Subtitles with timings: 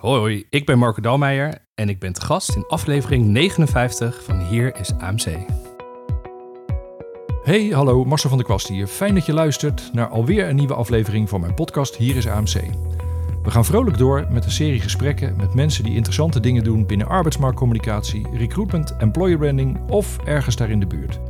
[0.00, 4.76] Hoi, ik ben Marco Dalmeijer en ik ben te gast in aflevering 59 van Hier
[4.76, 5.36] is AMC.
[7.42, 8.86] Hey, hallo, Marcel van der Kwast hier.
[8.86, 12.60] Fijn dat je luistert naar alweer een nieuwe aflevering van mijn podcast Hier is AMC.
[13.42, 17.06] We gaan vrolijk door met een serie gesprekken met mensen die interessante dingen doen binnen
[17.06, 21.20] arbeidsmarktcommunicatie, recruitment, employer branding of ergens daar in de buurt.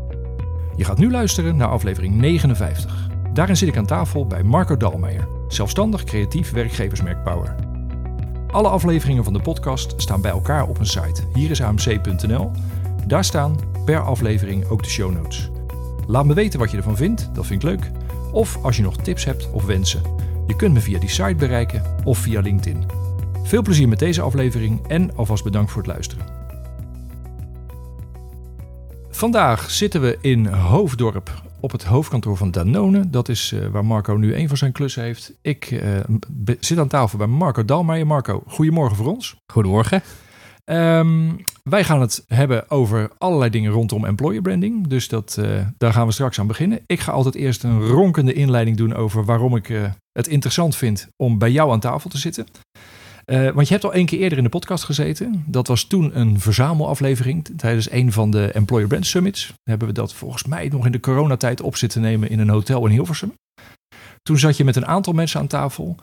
[0.76, 3.08] Je gaat nu luisteren naar aflevering 59.
[3.32, 7.69] Daarin zit ik aan tafel bij Marco Dalmeijer, zelfstandig creatief werkgeversmerk Power.
[8.50, 12.50] Alle afleveringen van de podcast staan bij elkaar op een site, hierisamc.nl.
[13.06, 15.50] Daar staan per aflevering ook de show notes.
[16.06, 17.90] Laat me weten wat je ervan vindt, dat vind ik leuk.
[18.32, 20.02] Of als je nog tips hebt of wensen.
[20.46, 22.84] Je kunt me via die site bereiken of via LinkedIn.
[23.42, 26.26] Veel plezier met deze aflevering en alvast bedankt voor het luisteren.
[29.10, 33.10] Vandaag zitten we in Hoofddorp op het hoofdkantoor van Danone.
[33.10, 35.32] Dat is uh, waar Marco nu een van zijn klussen heeft.
[35.42, 35.80] Ik uh,
[36.60, 38.06] zit aan tafel bij Marco Dalmeijer.
[38.06, 39.36] Marco, goedemorgen voor ons.
[39.46, 40.02] Goedemorgen.
[40.64, 44.86] Um, wij gaan het hebben over allerlei dingen rondom employer branding.
[44.86, 46.80] Dus dat, uh, daar gaan we straks aan beginnen.
[46.86, 49.66] Ik ga altijd eerst een ronkende inleiding doen over waarom ik
[50.12, 52.46] het interessant vind om bij jou aan tafel te zitten.
[53.26, 55.44] Uh, want je hebt al één keer eerder in de podcast gezeten.
[55.46, 59.52] Dat was toen een verzamelaflevering tijdens een van de Employer Brand Summits.
[59.62, 62.86] Hebben we dat volgens mij nog in de coronatijd op zitten nemen in een hotel
[62.86, 63.32] in Hilversum.
[64.22, 65.96] Toen zat je met een aantal mensen aan tafel.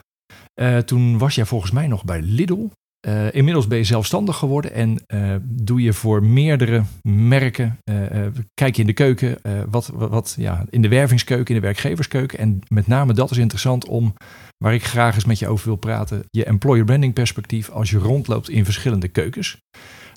[0.61, 2.67] Uh, toen was jij volgens mij nog bij Lidl.
[3.07, 7.77] Uh, inmiddels ben je zelfstandig geworden en uh, doe je voor meerdere merken.
[7.91, 9.37] Uh, kijk je in de keuken,
[9.69, 12.39] wat, wat, wat, ja, in de wervingskeuken, in de werkgeverskeuken.
[12.39, 14.13] En met name dat is interessant om,
[14.57, 17.97] waar ik graag eens met je over wil praten, je employer branding perspectief als je
[17.97, 19.57] rondloopt in verschillende keukens.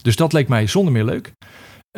[0.03, 1.33] Dus dat leek mij zonder meer leuk.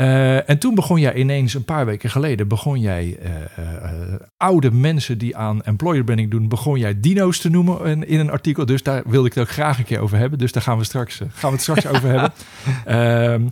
[0.01, 4.71] Uh, en toen begon jij ineens, een paar weken geleden, begon jij uh, uh, oude
[4.71, 8.67] mensen die aan employer branding doen, begon jij dino's te noemen in, in, een artikel.
[8.67, 10.39] Dus daar wilde ik het ook graag een keer over hebben.
[10.39, 12.33] Dus daar gaan we, straks, gaan we het straks over hebben.
[12.85, 13.49] Ehm,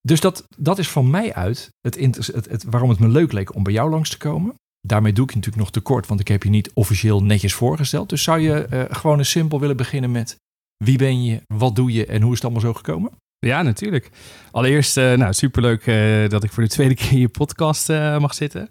[0.00, 3.54] dus dat, dat is van mij uit het, het, het, waarom het me leuk leek
[3.54, 4.54] om bij jou langs te komen.
[4.80, 8.08] Daarmee doe ik natuurlijk nog tekort, want ik heb je niet officieel netjes voorgesteld.
[8.08, 10.36] Dus zou je gewoon eens simpel willen beginnen met
[10.84, 13.12] wie ben je, wat doe je en hoe is het allemaal zo gekomen?
[13.40, 14.10] Ja, natuurlijk.
[14.50, 18.18] Allereerst, uh, nou, superleuk uh, dat ik voor de tweede keer in je podcast uh,
[18.18, 18.70] mag zitten.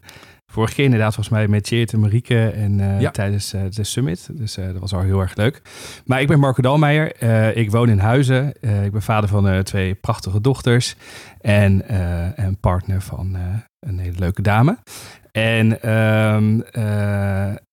[0.51, 3.11] Vorige keer inderdaad volgens mij met Cheert en Marieke en ja.
[3.11, 4.29] tijdens de summit.
[4.31, 5.61] Dus dat was al heel erg leuk.
[6.05, 7.21] Maar ik ben Marco Dalmeijer.
[7.57, 8.47] ik woon in Huizen.
[8.83, 10.95] ik ben vader van twee prachtige dochters.
[11.41, 11.83] En
[12.45, 13.37] een partner van
[13.79, 14.77] een hele leuke dame.
[15.31, 16.63] En, um,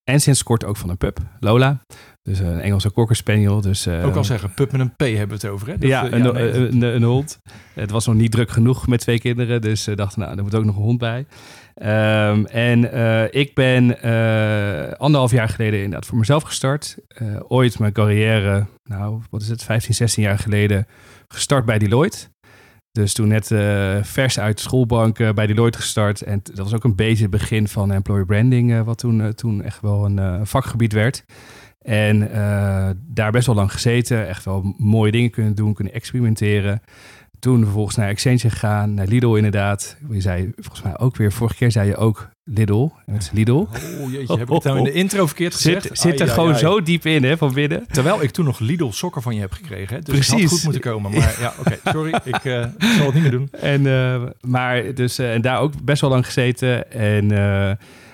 [0.05, 1.81] en sinds kort ook van een pup, Lola.
[2.23, 3.61] Dus een Engelse cocker spaniel.
[3.61, 5.79] Dus, uh, ook al zeggen, pup met een P hebben we het over, hè?
[5.79, 7.39] Dat, ja, een, ja nee, een, een, hond.
[7.75, 10.55] Het was nog niet druk genoeg met twee kinderen, dus uh, dachten, nou, er moet
[10.55, 11.27] ook nog een hond bij.
[11.83, 14.01] Um, en uh, ik ben
[14.99, 16.99] anderhalf jaar geleden inderdaad voor mezelf gestart.
[17.49, 20.87] ooit mijn carrière, nou, wat is het, 15, 16 jaar geleden,
[21.29, 22.33] gestart bij Deloitte.
[22.93, 23.47] Dus toen net
[24.07, 26.23] vers uit de schoolbank bij Deloitte gestart.
[26.23, 29.81] En dat was ook een beetje het begin van employer branding, wat toen, toen echt
[29.81, 31.25] wel een vakgebied werd.
[31.79, 32.19] En
[33.07, 34.29] daar best wel lang gezeten.
[34.29, 36.83] Echt wel mooie dingen kunnen doen, kunnen experimenteren.
[37.45, 39.97] Toen vervolgens naar Exchange gegaan, naar Lidl inderdaad.
[40.11, 42.91] Je zei volgens mij ook weer, vorige keer zei je ook Lidl.
[43.07, 43.53] Het is Lidl.
[43.53, 45.83] Oh jeetje, heb ik het nou in de intro verkeerd gezegd?
[45.83, 46.59] Zit, zit er ai, gewoon ai.
[46.59, 47.87] zo diep in hè, van binnen.
[47.91, 49.97] Terwijl ik toen nog Lidl sokken van je heb gekregen.
[49.97, 50.03] Hè?
[50.03, 50.33] Dus Precies.
[50.33, 51.11] het had goed moeten komen.
[51.11, 52.21] Maar ja, oké, okay, sorry.
[52.25, 53.49] Ik, uh, ik, zal het niet meer doen.
[53.61, 56.93] En, uh, maar dus, uh, en daar ook best wel lang gezeten.
[56.93, 57.29] En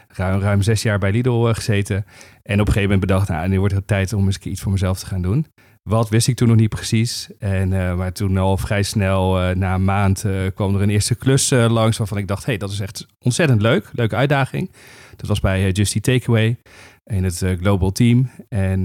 [0.08, 1.96] ruim, ruim zes jaar bij Lidl gezeten.
[2.42, 4.72] En op een gegeven moment bedacht, nou, nu wordt het tijd om eens iets voor
[4.72, 5.46] mezelf te gaan doen.
[5.82, 7.28] Wat wist ik toen nog niet precies.
[7.38, 10.90] En, uh, maar toen al vrij snel, uh, na een maand, uh, kwam er een
[10.90, 13.90] eerste klus langs waarvan ik dacht, hey, dat is echt ontzettend leuk.
[13.92, 14.70] Leuke uitdaging.
[15.16, 16.58] Dat was bij Justy Takeaway
[17.04, 18.30] in het Global Team.
[18.48, 18.82] En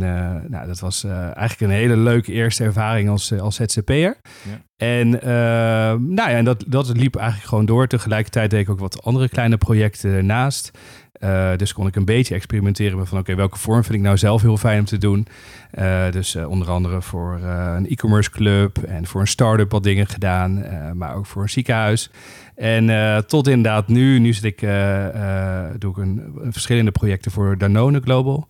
[0.47, 4.17] nou, dat was eigenlijk een hele leuke eerste ervaring als, als ZZP'er.
[4.43, 4.61] Ja.
[4.77, 5.09] En,
[6.13, 7.87] nou ja, en dat, dat liep eigenlijk gewoon door.
[7.87, 10.71] Tegelijkertijd deed ik ook wat andere kleine projecten ernaast.
[11.19, 14.17] Uh, dus kon ik een beetje experimenteren met van oké, welke vorm vind ik nou
[14.17, 15.27] zelf heel fijn om te doen.
[15.79, 20.07] Uh, dus uh, onder andere voor een e-commerce club en voor een start-up wat dingen
[20.07, 20.65] gedaan,
[20.97, 22.11] maar ook voor een ziekenhuis.
[22.55, 24.59] En tot inderdaad nu, nu zit ik,
[25.79, 28.47] doe ik een, verschillende projecten voor Danone Global.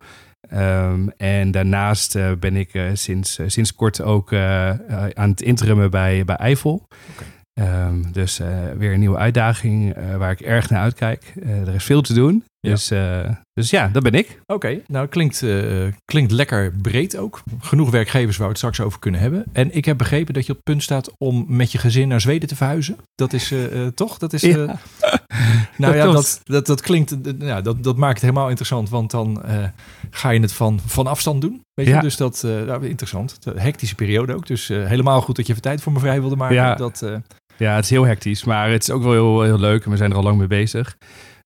[0.53, 6.87] Um, en daarnaast ben ik sinds, sinds kort ook aan het interimmen bij, bij Eiffel.
[7.61, 8.47] Um, dus uh,
[8.77, 11.33] weer een nieuwe uitdaging uh, waar ik erg naar uitkijk.
[11.35, 12.43] Uh, er is veel te doen.
[12.59, 12.71] Ja.
[12.71, 12.87] Dus,
[13.53, 14.27] dus ja, dat ben ik.
[14.41, 15.45] Oké, okay, nou klinkt,
[16.05, 17.43] klinkt lekker breed ook.
[17.59, 19.43] Genoeg werkgevers waar we het straks over kunnen hebben.
[19.51, 22.21] En ik heb begrepen dat je op het punt staat om met je gezin naar
[22.21, 22.97] Zweden te verhuizen.
[23.15, 23.53] Dat is
[23.95, 24.17] toch?
[24.17, 24.79] Dat is, ja.
[25.77, 26.15] nou ja, klopt.
[26.15, 29.63] dat, dat, dat klinkt, eh, ja, dat, dat maakt het helemaal interessant, want dan eh,
[30.09, 31.61] ga je het van, van afstand doen.
[31.73, 31.93] Weet je?
[31.93, 32.01] Ja.
[32.01, 33.43] Dus dat is interessant.
[33.43, 34.47] De hectische periode ook.
[34.47, 36.77] Dus eh, helemaal goed dat je even tijd voor me vrij wilde maken.
[36.77, 37.15] Dat, eh,
[37.57, 39.97] Ja, het is heel hectisch, maar het is ook wel heel, heel leuk en we
[39.97, 40.97] zijn er al lang mee bezig.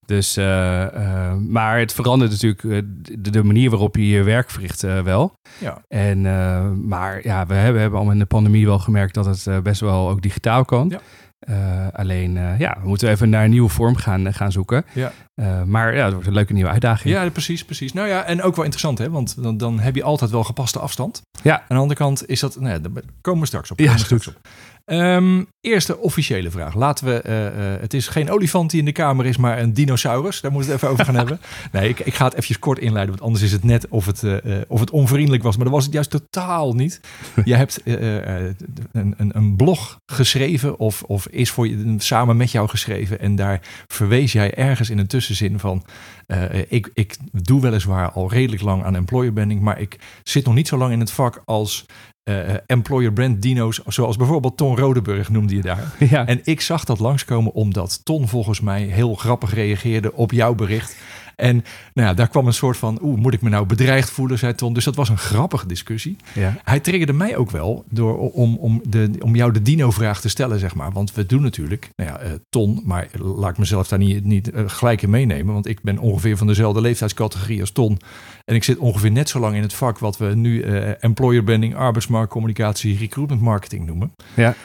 [0.10, 2.82] Dus, eh, eh, maar het verandert natuurlijk eh,
[3.20, 5.34] de, de manier waarop je je werk verricht wel.
[5.60, 5.82] ja.
[5.88, 6.22] En,
[6.88, 9.82] maar ja, we hebben, we hebben al in de pandemie wel gemerkt dat het best
[9.82, 10.90] wel ook digitaal kan.
[10.90, 11.00] Ja.
[11.94, 14.86] Alleen, ja, we moeten even naar een nieuwe vorm gaan, gaan zoeken.
[14.94, 15.12] Ja.
[15.66, 17.14] Maar ja, het wordt een leuke nieuwe uitdaging.
[17.14, 17.94] ja, precies, precies.
[17.94, 19.10] Nou ja, en ook wel interessant, hè?
[19.10, 21.22] Want dan, dan heb je altijd wel gepaste afstand.
[21.44, 21.60] Ja.
[21.60, 23.80] Aan de andere kant is dat, nou ja, daar komen we straks op.
[23.80, 24.40] Ja, straks op.
[24.90, 26.74] Ehm, eerste officiële vraag.
[26.74, 29.74] Laten we, eh, eh, het is geen olifant die in de kamer is, maar een
[29.74, 30.42] dinosaurus.
[30.42, 31.40] Daar moeten we het even over gaan hebben.
[31.72, 34.24] Nee, ik, ik ga het eventjes kort inleiden, want anders is het net of het,
[34.24, 35.56] eh, of het onvriendelijk was.
[35.56, 37.00] Maar dat was het juist totaal niet.
[37.46, 38.56] Je hebt een,
[39.18, 43.20] een, een blog geschreven of, of is voor je, samen met jou geschreven.
[43.20, 45.84] En daar verwees jij ergens in een tussenzin van...
[46.68, 50.68] ik, ik doe weliswaar al redelijk lang aan employer branding, maar ik zit nog niet
[50.68, 51.86] zo lang in het vak als
[52.24, 55.94] eh, employer brand dino's, zoals bijvoorbeeld Ton Rodeburg noemde je daar.
[56.10, 56.26] Ja.
[56.26, 60.96] En ik zag dat langskomen omdat Ton volgens mij heel grappig reageerde op jouw bericht.
[61.40, 61.64] En
[61.94, 64.54] nou ja, daar kwam een soort van, oeh, moet ik me nou bedreigd voelen, zei
[64.54, 64.74] Ton.
[64.74, 66.16] Dus dat was een grappige discussie.
[66.34, 66.56] ja.
[66.64, 70.60] Hij triggerde mij ook wel door, om, om, de, om jou de dino-vraag te stellen,
[70.60, 70.92] zeg maar.
[70.92, 74.52] Want we doen natuurlijk, nou ja, eh, Ton, maar laat ik mezelf daar niet, niet
[74.52, 75.54] eh, gelijk in meenemen.
[75.54, 78.00] Want ik ben ongeveer van dezelfde leeftijdscategorie als Ton.
[78.46, 81.44] En ik zit ongeveer net zo lang in het vak wat we nu eh, employer
[81.44, 84.12] branding, arbeidsmarktcommunicatie, recruitment marketing noemen.
[84.36, 84.56] Ja.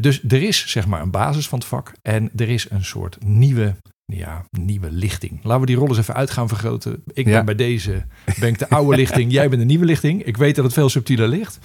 [0.00, 3.16] Dus er is zeg maar een basis van het vak en er is een soort
[3.24, 3.74] nieuwe,
[4.04, 5.40] ja, nieuwe lichting.
[5.42, 7.02] Laten we die rollen eens even uit gaan vergroten.
[7.12, 7.32] Ik Ja.
[7.32, 8.06] ben bij deze,
[8.40, 10.22] ben ik de oude lichting, jij bent de nieuwe lichting.
[10.24, 11.58] Ik weet dat het veel subtieler ligt.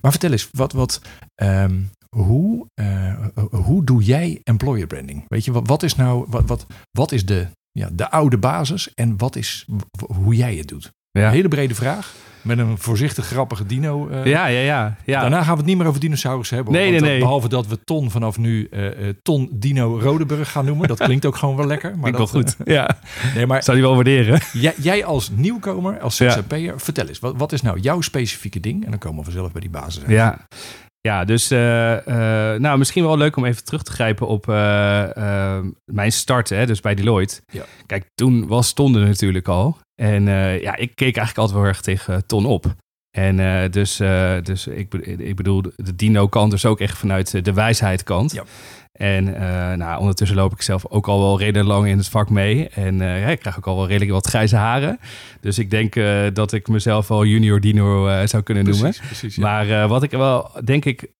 [0.00, 1.00] Maar vertel eens, wat, wat,
[1.34, 1.80] ehm,
[2.16, 3.14] hoe, eh,
[3.50, 5.24] hoe doe jij employer branding?
[5.28, 8.94] Weet je, wat, wat is nou, wat, wat, wat is de, ja, de oude basis
[8.94, 9.66] en wat is
[10.14, 10.92] hoe jij het doet?
[11.10, 11.26] Ja.
[11.26, 14.08] Een hele brede vraag met een voorzichtig grappige dino.
[14.08, 14.96] eh, ja, ja, ja.
[15.04, 15.20] ja.
[15.20, 16.74] Daarna gaan we het niet meer over dinosaurussen hebben.
[16.74, 17.18] Nee, dat-.
[17.18, 20.88] Behalve dat we Ton vanaf nu eh, eh, Ton Dino Rodeburg gaan noemen.
[20.88, 21.98] Dat klinkt ook gewoon wel lekker.
[21.98, 22.56] Maar ik wel dat, goed.
[22.64, 22.98] ja.
[23.34, 24.40] nee, maar Zou die wel waarderen.
[24.52, 26.16] jij, jij als nieuwkomer, als.
[26.16, 27.18] ZZP'er, vertel eens.
[27.18, 28.84] Wat, wat is nou jouw specifieke ding?
[28.84, 30.10] En dan komen we vanzelf bij die basis uit.
[30.10, 30.38] Ja.
[31.00, 34.46] Ja, dus nou, misschien wel leuk om even terug te grijpen op
[35.84, 37.40] mijn start, hè, dus bij Deloitte.
[37.50, 37.64] Ja.
[37.86, 39.78] Kijk, toen was Ton er natuurlijk al.
[40.02, 42.74] En eh, ja, ik keek eigenlijk altijd wel erg tegen Ton op.
[43.10, 47.52] En eh, dus, eh, dus ik, ik bedoel, de dino-kant dus ook echt vanuit de
[47.52, 48.32] wijsheid-kant.
[48.32, 48.44] Ja.
[48.92, 52.30] En eh, nou, ondertussen loop ik zelf ook al wel redelijk lang in het vak
[52.30, 52.68] mee.
[52.68, 54.98] En eh, ja, ik krijg ook al wel redelijk wat grijze haren.
[55.40, 58.82] Dus ik denk eh, dat ik mezelf wel junior dino eh, zou kunnen noemen.
[58.82, 59.36] Precies, precies.
[59.36, 59.42] ja.
[59.42, 61.10] Maar eh, wat ik wel, denk ik,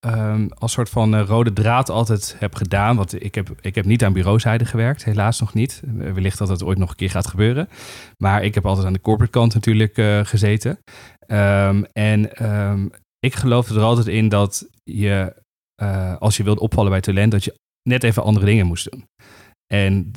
[0.00, 2.96] eh, ehm, als soort van eh, rode draad altijd heb gedaan.
[2.96, 5.82] Want ik heb, ik heb niet aan bureauzijde gewerkt, helaas nog niet.
[6.00, 7.68] Eh, wellicht dat het ooit nog een keer gaat gebeuren.
[8.18, 10.78] Maar ik heb altijd aan de corporate kant natuurlijk eh, gezeten.
[11.26, 12.88] Ehm, en ehm,
[13.18, 15.34] ik geloof er altijd in dat je,
[16.18, 17.54] als je wilt opvallen bij talent, dat je
[17.88, 19.04] net even andere dingen moest doen.
[19.66, 20.10] En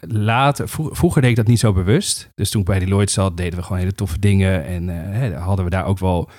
[0.00, 2.28] later, vro- vroeger deed ik dat niet zo bewust.
[2.34, 4.64] Dus toen ik bij Deloitte zat, deden we gewoon hele toffe dingen.
[4.64, 6.30] En hè, hadden we daar ook wel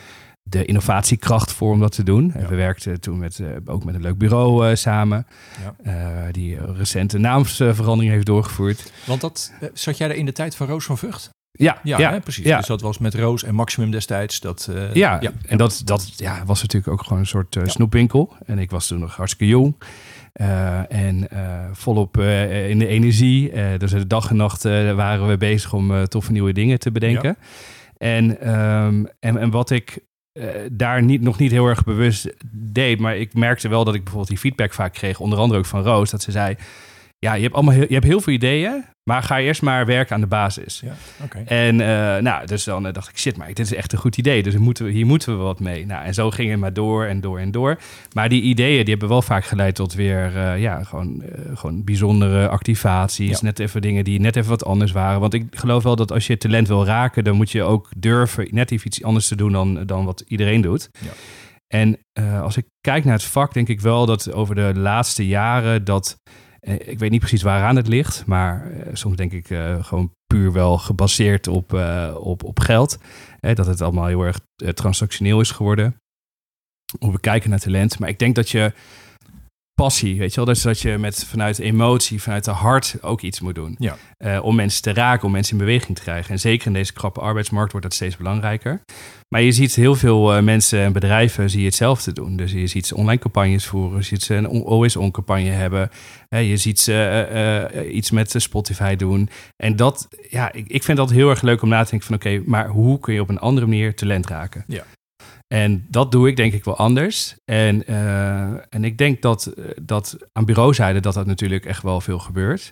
[0.50, 2.31] de innovatiekracht voor om dat te doen.
[2.34, 2.48] En Ja.
[2.48, 5.28] we werkten toen met, eh, ook met een leuk bureau eh, samen.
[5.63, 5.75] Ja.
[5.84, 8.92] eh, die recente naamsverandering heeft doorgevoerd.
[9.06, 11.30] Want dat, zat jij er in de tijd van Roos van Vught?
[11.51, 12.46] Ja, Ja, ja, hè, precies.
[12.46, 12.57] ja.
[12.57, 14.40] Dus dat was met Roos en Maximum destijds.
[14.40, 18.35] Dat, Ja, en dat, dat ja, was natuurlijk ook gewoon een soort snoepwinkel.
[18.45, 19.76] En ik was toen nog hartstikke jong.
[20.90, 21.28] En
[21.71, 23.52] volop in de energie.
[23.78, 27.38] Dus de dag en nacht waren we bezig om toffe nieuwe dingen te bedenken.
[27.97, 30.00] En, ehm, en, en wat ik
[30.72, 34.30] daar niet, nog niet heel erg bewust deed, maar ik merkte wel dat ik bijvoorbeeld
[34.30, 36.56] die feedback vaak kreeg, onder andere ook van Roos, dat ze zei,
[37.19, 40.16] ja, je hebt, allemaal heel, je hebt heel veel ideeën, maar ga eerst maar werken
[40.16, 40.83] aan de basis.
[40.85, 40.94] Ja.
[41.45, 44.18] En eh, nou, dus dan eh, dacht ik, shit, maar dit is echt een goed
[44.18, 44.44] idee.
[44.44, 45.85] Dus hier moeten we, hier moeten we wat mee.
[45.85, 47.80] Nou, en zo ging het maar door en door en door.
[48.14, 51.23] Maar die ideeën, die hebben wel vaak geleid tot weer, eh, ja, gewoon,
[51.54, 53.40] gewoon bijzondere activaties.
[53.40, 53.45] Ja.
[53.45, 55.19] Net even dingen die net even wat anders waren.
[55.19, 58.47] Want ik geloof wel dat als je talent wil raken, dan moet je ook durven
[58.52, 60.90] net even iets anders te doen dan, dan wat iedereen doet.
[60.99, 61.11] Ja.
[61.68, 61.97] En
[62.42, 66.18] als ik kijk naar het vak, denk ik wel dat over de laatste jaren dat...
[66.59, 70.11] eh, Ik weet niet precies waaraan het ligt, maar eh, soms denk ik eh, gewoon
[70.28, 71.73] puur wel gebaseerd op,
[72.16, 72.97] op, op geld.
[73.39, 74.39] Dat het allemaal heel erg
[74.73, 75.95] transactioneel is geworden.
[76.99, 77.99] Hoe we kijken naar talent.
[77.99, 78.73] Maar ik denk dat je
[79.83, 80.45] passie, weet je wel.
[80.45, 83.76] Dus dat je met, vanuit emotie, vanuit de hart ook iets moet doen.
[83.78, 83.98] Ja.
[84.18, 86.31] Eh, om mensen te raken, om mensen in beweging te krijgen.
[86.31, 88.81] En zeker in deze krappe arbeidsmarkt wordt dat steeds belangrijker.
[89.28, 92.36] Maar je ziet heel veel eh, mensen en bedrijven zie je hetzelfde doen.
[92.36, 95.90] Dus je ziet ze online campagnes voeren, je ziet ze een always-on campagne hebben.
[96.30, 97.04] Hè, je ziet ze
[97.74, 99.30] eh, iets met Spotify doen.
[99.56, 102.16] En dat, ja, ik, ik vind dat heel erg leuk om na te denken van
[102.16, 104.64] oké, maar hoe kun je op een andere manier talent raken?
[104.68, 104.83] Ja.
[105.53, 107.35] En dat doe ik denk ik wel anders.
[107.45, 112.01] En, eh, en ik denk dat, eh, dat aan bureauzijde dat dat natuurlijk echt wel
[112.01, 112.71] veel gebeurt.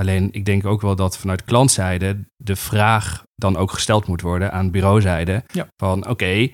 [0.00, 4.52] Alleen ik denk ook wel dat vanuit klantzijde de vraag dan ook gesteld moet worden
[4.52, 5.44] aan bureauzijde.
[5.52, 5.66] Ja.
[5.76, 6.52] Van oké,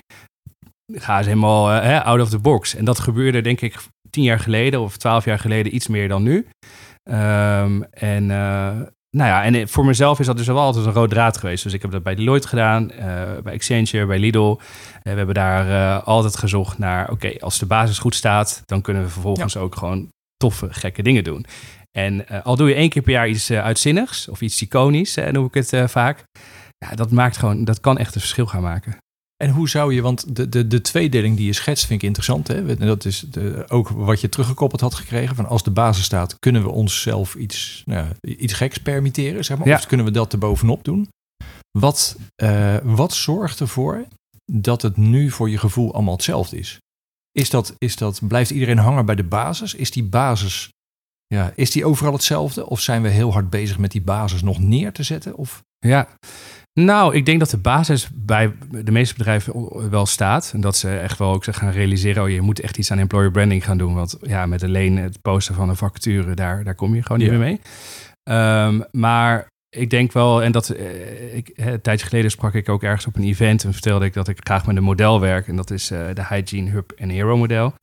[0.92, 2.74] ga eens helemaal eh, out of the box.
[2.74, 3.76] En dat gebeurde denk ik
[4.10, 6.46] tien jaar geleden of twaalf jaar geleden iets meer dan nu.
[7.02, 8.30] Ehm, en
[9.16, 11.62] nou ja, en voor mezelf is dat dus wel altijd een rood draad geweest.
[11.62, 13.06] Dus ik heb dat bij Deloitte gedaan, eh,
[13.42, 14.58] bij Accenture, bij Lidl.
[15.02, 18.80] En we hebben daar eh, altijd gezocht naar, oké, als de basis goed staat, dan
[18.80, 21.46] kunnen we vervolgens ook gewoon toffe, gekke dingen doen.
[21.98, 25.16] En eh, al doe je één keer per jaar iets eh, uitzinnigs of iets iconisch,
[25.16, 26.24] eh, noem ik het eh, vaak.
[26.78, 28.96] Ja, dat maakt gewoon, dat kan echt een verschil gaan maken.
[29.42, 32.48] En hoe zou je, want de, de, de tweedeling die je schetst vind ik interessant.
[32.48, 32.76] Hè?
[32.76, 35.36] En dat is de, ook wat je teruggekoppeld had gekregen.
[35.36, 39.44] Van als de basis staat, kunnen we onszelf iets, nou, iets geks permitteren.
[39.44, 39.76] Zeg maar, Ja.
[39.76, 41.08] Of kunnen we dat erbovenop doen?
[41.78, 44.04] Wat, eh, wat zorgt ervoor
[44.52, 46.78] dat het nu voor je gevoel allemaal hetzelfde is?
[47.32, 49.74] Is dat, is dat, blijft iedereen hangen bij de basis?
[49.74, 50.68] Is die basis,
[51.26, 52.66] ja, is die overal hetzelfde?
[52.66, 55.36] Of zijn we heel hard bezig met die basis nog neer te zetten?
[55.36, 56.08] Of, Ja,
[56.74, 60.50] nou, ik denk dat de basis bij de meeste bedrijven wel staat.
[60.54, 63.30] En dat ze echt wel ook gaan realiseren, oh, je moet echt iets aan employer
[63.30, 63.94] branding gaan doen.
[63.94, 67.30] Want ja, met alleen het posten van een vacature, daar, daar kom je gewoon niet
[67.30, 67.36] Ja.
[67.36, 67.60] meer mee.
[68.22, 69.46] Ehm, maar
[69.76, 73.16] ik denk wel, en dat eh, ik, een tijdje geleden sprak ik ook ergens op
[73.16, 75.48] een event en vertelde ik dat ik graag met een model werk.
[75.48, 77.74] En dat is eh, de Hygiene Hub en Hero model.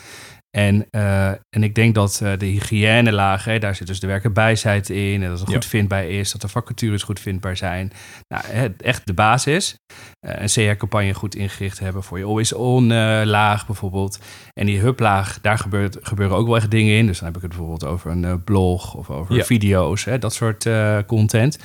[0.58, 4.90] En, eh, en ik denk dat eh, de hygiënelaag, hè, daar zit dus de werkenbijsheid
[4.90, 5.24] in.
[5.24, 5.54] En dat het Ja.
[5.54, 7.92] goed vindbaar is, dat de vacatures goed vindbaar zijn.
[8.28, 9.76] Nou, hè, echt de basis.
[10.20, 14.20] Eh, een CR-campagne goed ingericht hebben voor je always-on eh, laag bijvoorbeeld.
[14.54, 17.06] En die hublaag, daar gebeurt, gebeuren ook wel echt dingen in.
[17.08, 19.44] Dus dan heb ik het bijvoorbeeld over een blog of over Ja.
[19.44, 20.70] video's, hè, dat soort
[21.06, 21.58] content.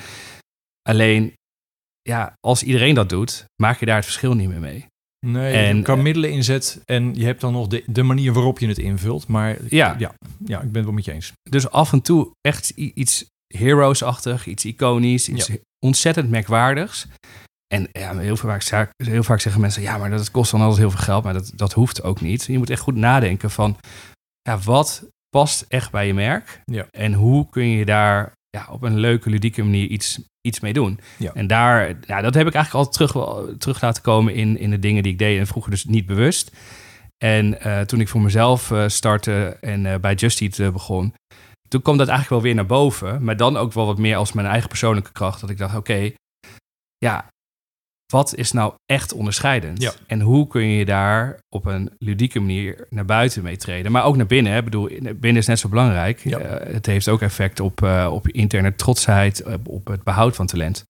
[0.89, 1.33] Alleen,
[2.01, 4.85] ja, als iedereen dat doet, maak je daar het verschil niet meer mee.
[5.25, 8.59] Nee, En- je kan middelen inzet en je hebt dan nog de, de manier waarop
[8.59, 9.27] je het invult.
[9.27, 9.95] Maar Ja.
[9.97, 10.13] ja,
[10.45, 11.31] ja, ik ben het wel met je eens.
[11.49, 13.25] Dus af en toe echt iets
[13.57, 15.49] heroes-achtig, iets iconisch, iets
[15.85, 17.07] ontzettend merkwaardigs.
[17.73, 20.79] En ja, heel vaak, za- heel vaak zeggen mensen, ja, maar dat kost dan altijd
[20.79, 21.23] heel veel geld.
[21.23, 22.43] Maar dat, dat hoeft ook niet.
[22.45, 23.77] Je moet echt goed nadenken van,
[24.41, 26.61] ja, wat past echt bij je merk?
[26.65, 26.87] Ja.
[26.89, 30.99] En hoe kun je daar ja, op een leuke, ludieke manier iets, iets mee doen?
[31.17, 31.33] Ja.
[31.33, 34.79] En daar, ja, dat heb ik eigenlijk altijd terug, terug laten komen in, in de
[34.79, 35.39] dingen die ik deed.
[35.39, 36.51] En vroeger dus niet bewust.
[37.17, 41.13] En eh, toen ik voor mezelf eh, startte en eh, bij Just Eat begon,
[41.67, 43.23] toen kwam dat eigenlijk wel weer naar boven.
[43.23, 45.41] Maar dan ook wel wat meer als mijn eigen persoonlijke kracht.
[45.41, 46.11] Dat ik dacht, oké,
[46.97, 47.27] ja,
[48.05, 49.81] wat is nou echt onderscheidend?
[49.81, 49.93] Ja.
[50.07, 53.91] En hoe kun je daar op een ludieke manier naar buiten mee treden?
[53.91, 54.57] Maar ook naar binnen.
[54.57, 56.19] Ik bedoel, binnen is net zo belangrijk.
[56.19, 56.37] Ja.
[56.37, 60.45] Eh, het heeft ook effect op, eh, op interne trotsheid, op, op het behoud van
[60.45, 60.85] talent.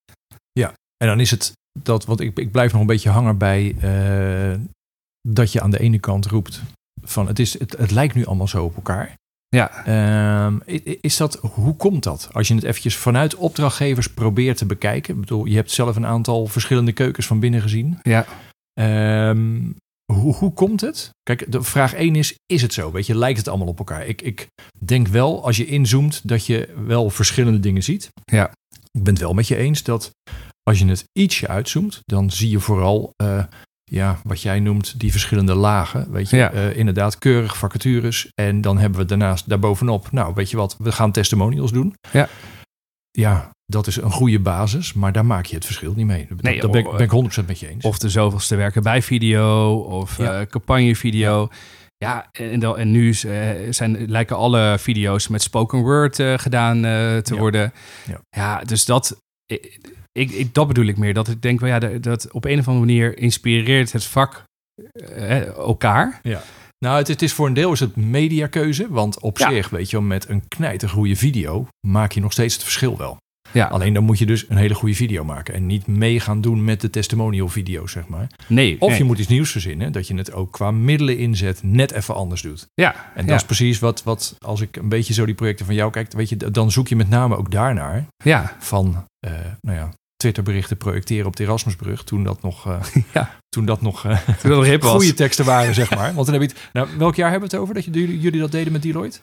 [0.96, 1.52] En dan is het
[1.82, 4.60] dat, want ik, ik blijf nog een beetje hangen bij eh,
[5.28, 6.62] dat je aan de ene kant roept
[7.02, 9.14] van het, is, het, het lijkt nu allemaal zo op elkaar.
[9.54, 10.58] Ja, Ehm,
[11.00, 12.28] is dat, hoe komt dat?
[12.32, 15.14] Als je het eventjes vanuit opdrachtgevers probeert te bekijken.
[15.14, 17.98] Ik bedoel, je hebt zelf een aantal verschillende keukens van binnen gezien.
[18.02, 18.26] ja,
[18.80, 19.70] Ehm,
[20.12, 21.10] hoe, hoe komt het?
[21.22, 22.92] Kijk, de vraag 1 is, is het zo?
[22.92, 24.06] Weet je, lijkt het allemaal op elkaar?
[24.06, 24.46] Ik, ik
[24.78, 28.08] denk wel, als je inzoomt, dat je wel verschillende dingen ziet.
[28.24, 28.50] Ja.
[28.92, 30.10] Ik ben het wel met je eens dat
[30.62, 33.44] als je het ietsje uitzoomt, dan zie je vooral, eh,
[33.84, 36.12] ja, wat jij noemt, die verschillende lagen.
[36.12, 36.50] Weet je, Ja.
[36.52, 38.28] Eh, inderdaad, keurig vacatures.
[38.34, 41.94] En dan hebben we daarnaast daarbovenop, nou, weet je wat, we gaan testimonials doen.
[42.12, 42.28] Ja.
[43.10, 46.26] Ja, dat is een goede basis, maar daar maak je het verschil niet mee.
[46.28, 47.10] Dat, Nee, dat ben, ik, oh, ben ik
[47.42, 47.84] 100% met je eens.
[47.84, 50.40] Of de zoveelste werken bij video of Ja.
[50.40, 51.48] eh, campagnevideo.
[51.96, 56.80] Ja, en, dan, en nu eh, zijn, lijken alle video's met spoken word gedaan
[57.22, 57.36] te Ja.
[57.36, 57.72] worden.
[58.06, 58.20] Ja.
[58.30, 58.58] Ja.
[58.64, 59.16] dus dat,
[60.18, 61.14] ik, ik, dat bedoel ik meer.
[61.14, 64.44] Dat ik denk, wel ja, dat, dat op een of andere manier inspireert het vak
[64.92, 66.20] eh, elkaar.
[66.78, 68.86] Nou, het, het is voor een deel is het mediakeuze.
[68.90, 69.50] Want op Ja.
[69.50, 73.16] zich, weet je wel, met een knijtergoede video maak je nog steeds het verschil wel.
[73.52, 75.54] Ja, Alleen dan moet je dus een hele goede video maken.
[75.54, 78.26] En niet mee gaan doen met de testimonial video's, zeg maar.
[78.46, 78.76] nee.
[78.80, 78.98] Of nee.
[78.98, 79.92] je moet iets nieuws verzinnen.
[79.92, 82.66] Dat je het ook qua middelen inzet net even anders doet.
[82.74, 85.66] Ja, En dat ja, is precies wat, wat, als ik een beetje zo die projecten
[85.66, 88.06] van jou kijk, weet je, dan zoek je met name ook daarnaar.
[88.24, 89.90] ja, Van, eh, nou ja,
[90.24, 92.04] Twitterberichten projecteren op de Erasmusbrug.
[92.04, 92.80] Toen dat nog, eh,
[93.14, 93.36] Ja.
[93.48, 96.14] toen dat nog eh, toen dat nog goede teksten waren, zeg maar.
[96.18, 98.40] Want dan heb je het, nou, welk jaar hebben we het over dat jullie, jullie
[98.40, 99.18] dat deden met Deloitte?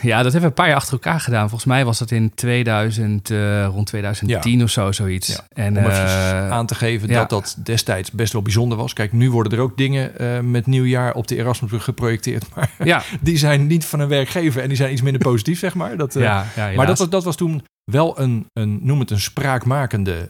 [0.00, 1.48] Ja, dat hebben we een paar jaar achter elkaar gedaan.
[1.48, 5.28] Volgens mij was dat in 2000, uh, rond 2010 of zo, zoiets.
[5.28, 7.18] Ja, en, Om uh, aan te geven ja.
[7.18, 8.92] dat dat destijds best wel bijzonder was.
[8.92, 12.54] Kijk, nu worden er ook dingen uh, met nieuwjaar op de Erasmusbrug geprojecteerd.
[12.54, 13.02] Maar ja.
[13.20, 15.96] die zijn niet van een werkgever en die zijn iets minder positief, zeg maar.
[15.96, 20.28] Dat, maar dat was, dat was toen wel een, een, noem het een spraakmakende...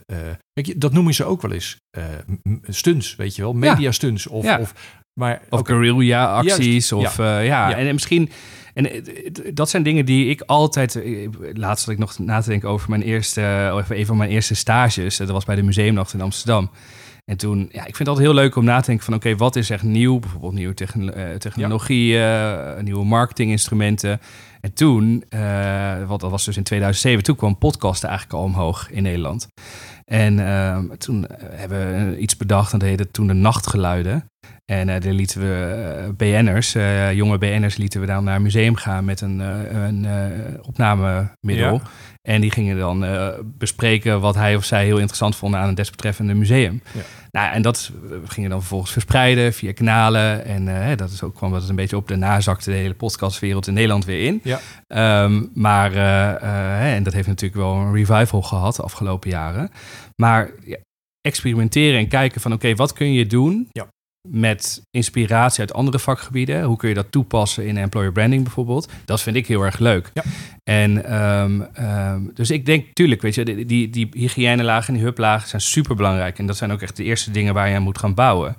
[0.53, 1.77] Kijk, dat noemen ze ook wel eens
[2.67, 3.53] stunts, weet je wel.
[3.53, 4.43] Media stunts of...
[4.43, 4.59] Ja.
[4.59, 4.73] of
[5.19, 5.75] maar, of okay.
[5.75, 6.89] guerrilla-acties.
[6.89, 6.91] Juist.
[6.91, 7.39] Of ja.
[7.39, 7.75] ja.
[7.75, 8.29] En, en misschien.
[8.73, 9.03] En
[9.53, 10.99] dat zijn dingen die ik altijd.
[11.53, 13.71] Laatst zat ik nog na te denken over mijn eerste.
[13.73, 15.17] Of een van mijn eerste stages.
[15.17, 16.69] Dat was bij de Museumnacht in Amsterdam.
[17.25, 19.27] En toen, ja, ik vind het altijd heel leuk om na te denken van, oké,
[19.27, 20.19] okay, wat is echt nieuw?
[20.19, 22.75] Bijvoorbeeld nieuwe techn technologie, ja.
[22.75, 24.19] uh, nieuwe marketinginstrumenten.
[24.61, 28.89] En toen, uh, wat dat was dus in 2007, toen kwam podcasten eigenlijk al omhoog
[28.91, 29.47] in Nederland.
[30.05, 34.29] En uh, toen hebben we iets bedacht en dat heette toen de nachtgeluiden.
[34.65, 38.41] En uh, daar lieten we uh, BN'ers, uh, jonge BN'ers, lieten we dan naar een
[38.41, 40.07] museum gaan met een, een
[40.61, 41.73] opnamemiddel.
[41.73, 41.81] Ja.
[42.21, 43.05] En die gingen dan
[43.43, 46.81] bespreken wat hij of zij heel interessant vonden aan een desbetreffende museum.
[46.93, 47.01] Ja.
[47.31, 47.91] Nou, en dat
[48.25, 50.45] gingen dan vervolgens verspreiden via kanalen.
[50.45, 52.07] En dat is ook, kwam dat een beetje op.
[52.07, 54.41] Daarna zakte de hele podcastwereld in Nederland weer in.
[54.43, 55.23] Ja.
[55.23, 55.95] Um, maar,
[56.81, 59.69] en dat heeft natuurlijk wel een revival gehad de afgelopen jaren.
[60.15, 60.49] Maar
[61.21, 63.87] experimenteren en kijken van oké, okay, wat kun je doen ja
[64.27, 66.63] met inspiratie uit andere vakgebieden.
[66.63, 68.89] Hoe kun je dat toepassen in employer branding bijvoorbeeld?
[69.05, 70.11] Dat vind ik heel erg leuk.
[70.13, 70.23] Ja.
[70.63, 75.03] En um, um, dus ik denk, tuurlijk, weet je, die, die, die hygiënelagen en die
[75.03, 76.39] huplagen zijn super belangrijk.
[76.39, 78.55] En dat zijn ook echt de eerste dingen waar je aan moet gaan bouwen.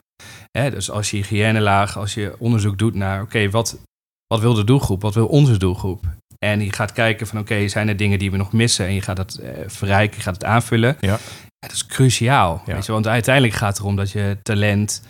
[0.59, 3.79] Hè, dus als je hygiënelaag, als je onderzoek doet naar, oké, okay, wat,
[4.27, 5.03] wat wil de doelgroep?
[5.03, 6.05] Wat wil onze doelgroep?
[6.39, 8.87] En je gaat kijken van, oké, okay, zijn er dingen die we nog missen?
[8.87, 10.97] En je gaat dat uh, verrijken, je gaat het aanvullen.
[11.01, 11.19] Ja.
[11.59, 12.63] Ja, dat is cruciaal.
[12.67, 12.75] Ja.
[12.75, 15.03] Weet je, want uiteindelijk gaat het erom dat je talent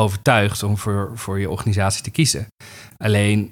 [0.00, 2.46] overtuigd om voor, voor je organisatie te kiezen.
[2.96, 3.50] Alleen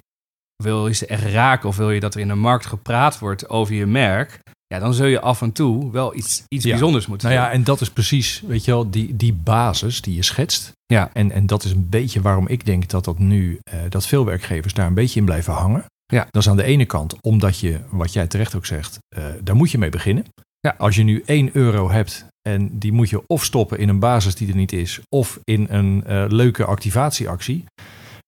[0.63, 3.49] wil je ze echt raken of wil je dat er in de markt gepraat wordt
[3.49, 6.71] over je merk, ja, dan zul je af en toe wel iets, iets Ja.
[6.71, 10.15] bijzonders moeten Nou ja, en dat is precies, weet je wel, die, die basis die
[10.15, 10.73] je schetst.
[10.87, 11.11] Ja.
[11.13, 14.25] En, en dat is een beetje waarom ik denk dat dat nu, eh, dat veel
[14.25, 15.85] werkgevers daar een beetje in blijven hangen.
[16.07, 16.27] Ja.
[16.31, 19.57] Dat is aan de ene kant omdat je, wat jij terecht ook zegt, eh, daar
[19.57, 20.25] moet je mee beginnen.
[20.67, 20.75] Ja.
[20.79, 24.35] Als je nu 1 euro hebt en die moet je of stoppen in een basis
[24.35, 27.65] die er niet is, of in een eh, leuke activatieactie.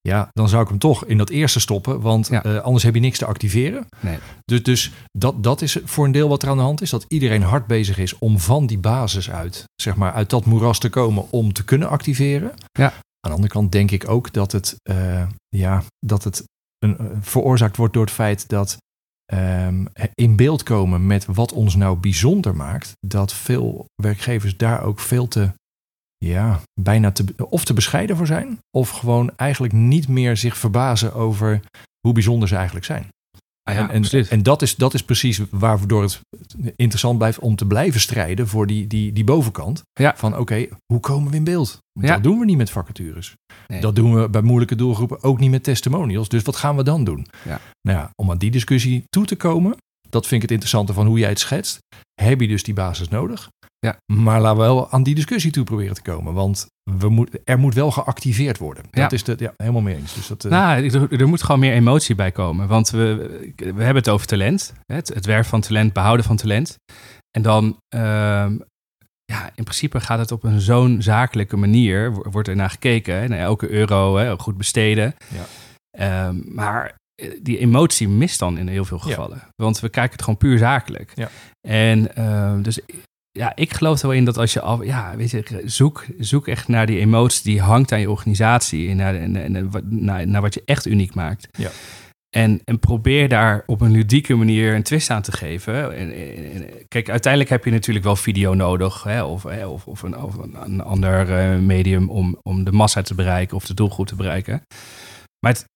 [0.01, 2.43] Ja, dan zou ik hem toch in dat eerste stoppen, want Ja.
[2.43, 3.87] eh, anders heb je niks te activeren.
[4.01, 4.19] Nee.
[4.45, 6.91] Dus, dus dat, dat is voor een deel wat er aan de hand is.
[6.91, 10.79] Dat iedereen hard bezig is om van die basis uit, zeg maar, uit dat moeras
[10.79, 12.53] te komen om te kunnen activeren.
[12.73, 12.85] Ja.
[12.87, 16.45] Aan de andere kant denk ik ook dat het, eh, ja, dat het
[16.79, 18.77] een, veroorzaakt wordt door het feit dat
[19.25, 19.85] ehm,
[20.15, 25.29] in beeld komen met wat ons nou bijzonder maakt, dat veel werkgevers daar ook veel
[25.29, 25.53] te,
[26.17, 31.15] ja, bijna te, of te bescheiden voor zijn, of gewoon eigenlijk niet meer zich verbazen
[31.15, 31.61] over
[32.01, 33.09] hoe bijzonder ze eigenlijk zijn.
[33.73, 36.21] Ja, en, en, dat, is, dat is precies waardoor het
[36.77, 39.83] interessant blijft om te blijven strijden voor die, die, die bovenkant.
[39.93, 40.13] Ja.
[40.17, 41.79] Van oké, hoe komen we in beeld?
[41.93, 42.15] Ja.
[42.15, 43.35] Dat doen we niet met vacatures.
[43.67, 43.81] Nee.
[43.81, 46.29] Dat doen we bij moeilijke doelgroepen ook niet met testimonials.
[46.29, 47.27] Dus wat gaan we dan doen?
[47.45, 47.61] Ja.
[47.81, 49.77] Nou ja, om aan die discussie toe te komen,
[50.15, 51.79] dat vind ik het interessante van hoe jij het schetst.
[52.23, 53.49] Heb je dus die basis nodig?
[53.79, 53.97] Ja.
[54.13, 56.35] Maar laten we wel aan die discussie toe proberen te komen.
[56.35, 58.85] Want we moet, er moet wel geactiveerd worden.
[58.91, 59.03] Ja.
[59.03, 60.15] Dat is de, ja, helemaal mee eens.
[60.15, 62.67] Dus dat, eh, Nou, er, er moet gewoon meer emotie bij komen.
[62.67, 63.17] Want we,
[63.57, 64.73] we hebben het over talent.
[64.87, 66.77] Het, het werven van talent, behouden van talent.
[67.31, 68.57] En dan, ehm,
[69.25, 72.13] ja, in principe gaat het op een zo'n zakelijke manier.
[72.13, 75.15] wo- Wordt er naar gekeken, hè, naar elke euro, hè, goed besteden.
[75.35, 75.45] Ja.
[75.99, 76.95] Ehm, maar
[77.43, 79.05] die emotie mist dan in heel veel Ja.
[79.05, 79.43] gevallen.
[79.57, 81.13] Want we kijken het gewoon puur zakelijk.
[81.15, 81.31] Ja.
[81.69, 82.81] En ehm, dus
[83.31, 86.49] ja, ik geloof er wel in dat als je al, ja, weet je, zoek, zoek
[86.49, 90.55] echt naar die emotie die hangt aan je organisatie en naar, en, naar, naar wat
[90.55, 91.49] je echt uniek maakt.
[91.59, 91.71] Ja.
[92.37, 95.97] En, en probeer daar op een ludieke manier een twist aan te geven.
[95.97, 96.09] En,
[96.89, 100.37] kijk, uiteindelijk heb je natuurlijk wel video nodig, hè, of, hè, of, of, een, of
[100.37, 104.63] een, ander eh, medium om, om de massa te bereiken of de doelgroep te bereiken.
[105.39, 105.67] Maar het, eh,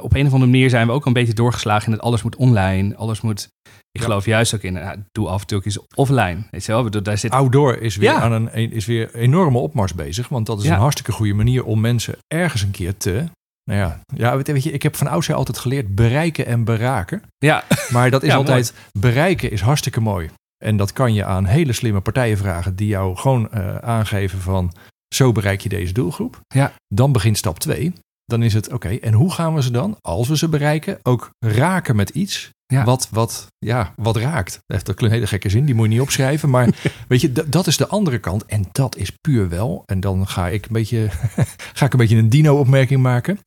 [0.00, 2.36] op een of andere manier zijn we ook een beetje doorgeslagen in dat alles moet
[2.36, 3.48] online, alles moet.
[3.92, 4.02] Ik Ja.
[4.02, 6.36] geloof juist ook in, nou, doe af en toe ook eens offline.
[6.50, 8.20] Weet je wel, daar zit Outdoor is weer, Ja.
[8.20, 10.28] aan een, is weer enorme opmars bezig.
[10.28, 10.74] Want dat is Ja.
[10.74, 13.24] een hartstikke goede manier om mensen ergens een keer te...
[13.64, 17.22] Nou ja, ja weet, weet je, ik heb van oudsher altijd geleerd bereiken en beraken.
[17.38, 20.30] Ja, Maar dat is altijd, bereiken is hartstikke mooi.
[20.64, 24.72] En dat kan je aan hele slimme partijen vragen die jou gewoon eh, aangeven van
[25.14, 26.40] zo bereik je deze doelgroep.
[26.54, 26.72] Ja.
[26.94, 27.92] Dan begint stap 2.
[28.30, 31.30] Dan is het oké, en hoe gaan we ze dan, als we ze bereiken, ook
[31.38, 32.84] raken met iets Ja.
[32.84, 34.52] wat, wat, ja, wat raakt.
[34.66, 36.50] Dat heeft een hele gekke zin, die moet je niet opschrijven.
[36.50, 36.68] Maar
[37.08, 38.44] weet je, dat is de andere kant.
[38.46, 39.82] En dat is puur wel.
[39.86, 41.08] En dan ga ik een beetje,
[41.78, 43.38] ga ik een, beetje een dino-opmerking maken.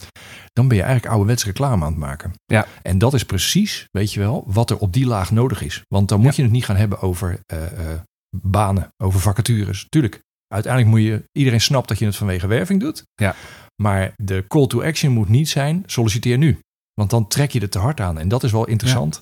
[0.53, 2.31] dan ben je eigenlijk ouderwetse reclame aan het maken.
[2.45, 2.65] Ja.
[2.81, 5.81] En dat is precies, weet je wel, wat er op die laag nodig is.
[5.87, 7.99] Want dan moet je het niet gaan hebben over eh, eh,
[8.37, 9.85] banen, over vacatures.
[9.89, 13.03] Tuurlijk, uiteindelijk moet je, iedereen snapt dat je het vanwege werving doet.
[13.15, 13.35] Ja.
[13.83, 16.59] Maar de call to action moet niet zijn, solliciteer nu.
[16.93, 18.17] Want dan trek je er te hard aan.
[18.19, 19.19] En dat is wel interessant.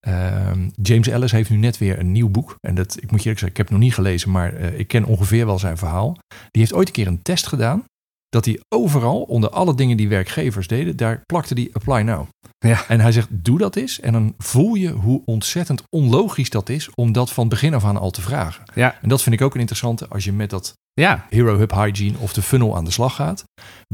[0.00, 2.56] Ehm, James Ellis heeft nu net weer een nieuw boek.
[2.60, 4.78] En dat, ik moet je eerlijk zeggen, ik heb het nog niet gelezen, maar eh,
[4.78, 6.12] ik ken ongeveer wel zijn verhaal.
[6.50, 7.84] Die heeft ooit een keer een test gedaan.
[8.30, 12.26] Dat hij overal, onder alle dingen die werkgevers deden, daar plakte die apply now.
[12.58, 12.84] Ja.
[12.88, 14.00] En hij zegt, doe dat eens.
[14.00, 17.96] En dan voel je hoe ontzettend onlogisch dat is om dat van begin af aan
[17.96, 18.64] al te vragen.
[18.74, 18.98] Ja.
[19.02, 22.18] En dat vind ik ook een interessante als je met dat Ja, Hero Hub Hygiene
[22.18, 23.44] of de funnel aan de slag gaat.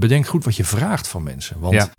[0.00, 1.60] Bedenk goed wat je vraagt van mensen.
[1.60, 1.90] Want Ja.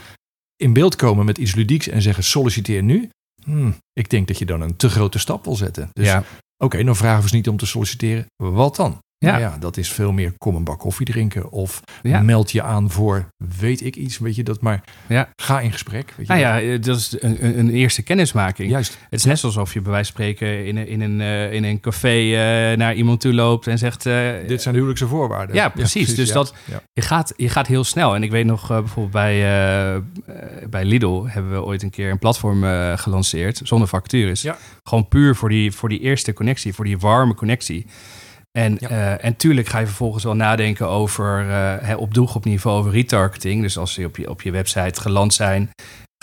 [0.55, 3.09] in beeld komen met iets ludieks en zeggen solliciteer nu.
[3.43, 5.89] hmm, ik denk dat je dan een te grote stap wil zetten.
[5.93, 6.23] Dus ja.
[6.63, 8.25] oké, dan vragen we ze niet om te solliciteren.
[8.35, 8.97] Wat dan?
[9.19, 9.31] Ja.
[9.31, 11.51] Nou ja, dat is veel meer kom een bak koffie drinken.
[11.51, 12.21] Of Ja.
[12.21, 13.27] meld je aan voor
[13.59, 14.17] weet ik iets.
[14.17, 14.83] Weet je dat maar.
[15.07, 15.29] Ja.
[15.35, 16.13] Ga in gesprek.
[16.17, 18.69] Weet je Nou ja, eh, dat is een, een- eerste kennismaking.
[18.71, 18.97] Juist.
[19.09, 21.63] Het is net alsof je bij wijze van spreken in een, in een, eh, in
[21.63, 24.03] een café eh, naar iemand toe loopt en zegt...
[24.03, 25.55] Dit zijn de huwelijkse voorwaarden.
[25.55, 26.15] Ja, precies.
[26.15, 26.53] Dus dat-.
[26.93, 28.15] Je gaat, je gaat heel snel.
[28.15, 29.39] En ik weet nog bijvoorbeeld bij,
[30.69, 32.63] bij Lidl hebben we ooit een keer een platform
[32.97, 34.45] gelanceerd zonder vacatures.
[34.83, 37.85] Gewoon puur voor die, voor die eerste connectie, voor die warme connectie.
[38.51, 38.89] En, Ja.
[38.89, 41.45] eh, en tuurlijk ga je vervolgens wel nadenken over
[41.85, 43.61] hè, op doelgroepniveau over retargeting.
[43.61, 45.69] Dus als ze op je, op je website geland zijn,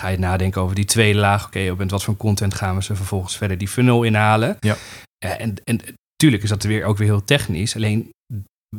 [0.00, 1.46] ga je nadenken over die tweede laag.
[1.46, 4.56] Oké, met wat voor content gaan we ze vervolgens verder die funnel inhalen.
[4.60, 4.76] Ja.
[5.18, 5.80] Eh, en, en
[6.16, 7.76] tuurlijk is dat weer ook weer heel technisch.
[7.76, 8.10] Alleen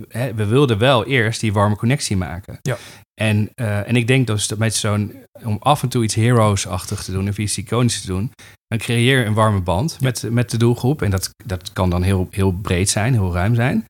[0.10, 2.58] hè, we wilden wel eerst die warme connectie maken.
[2.62, 2.78] Ja.
[3.22, 7.04] En, eh, en ik denk dus dat met zo'n, om af en toe iets heroes-achtig
[7.04, 8.32] te doen of iets iconisch te doen,
[8.68, 11.02] dan creëer je een warme band met, met de doelgroep.
[11.02, 13.86] En dat, dat kan dan heel, heel breed zijn, heel ruim zijn.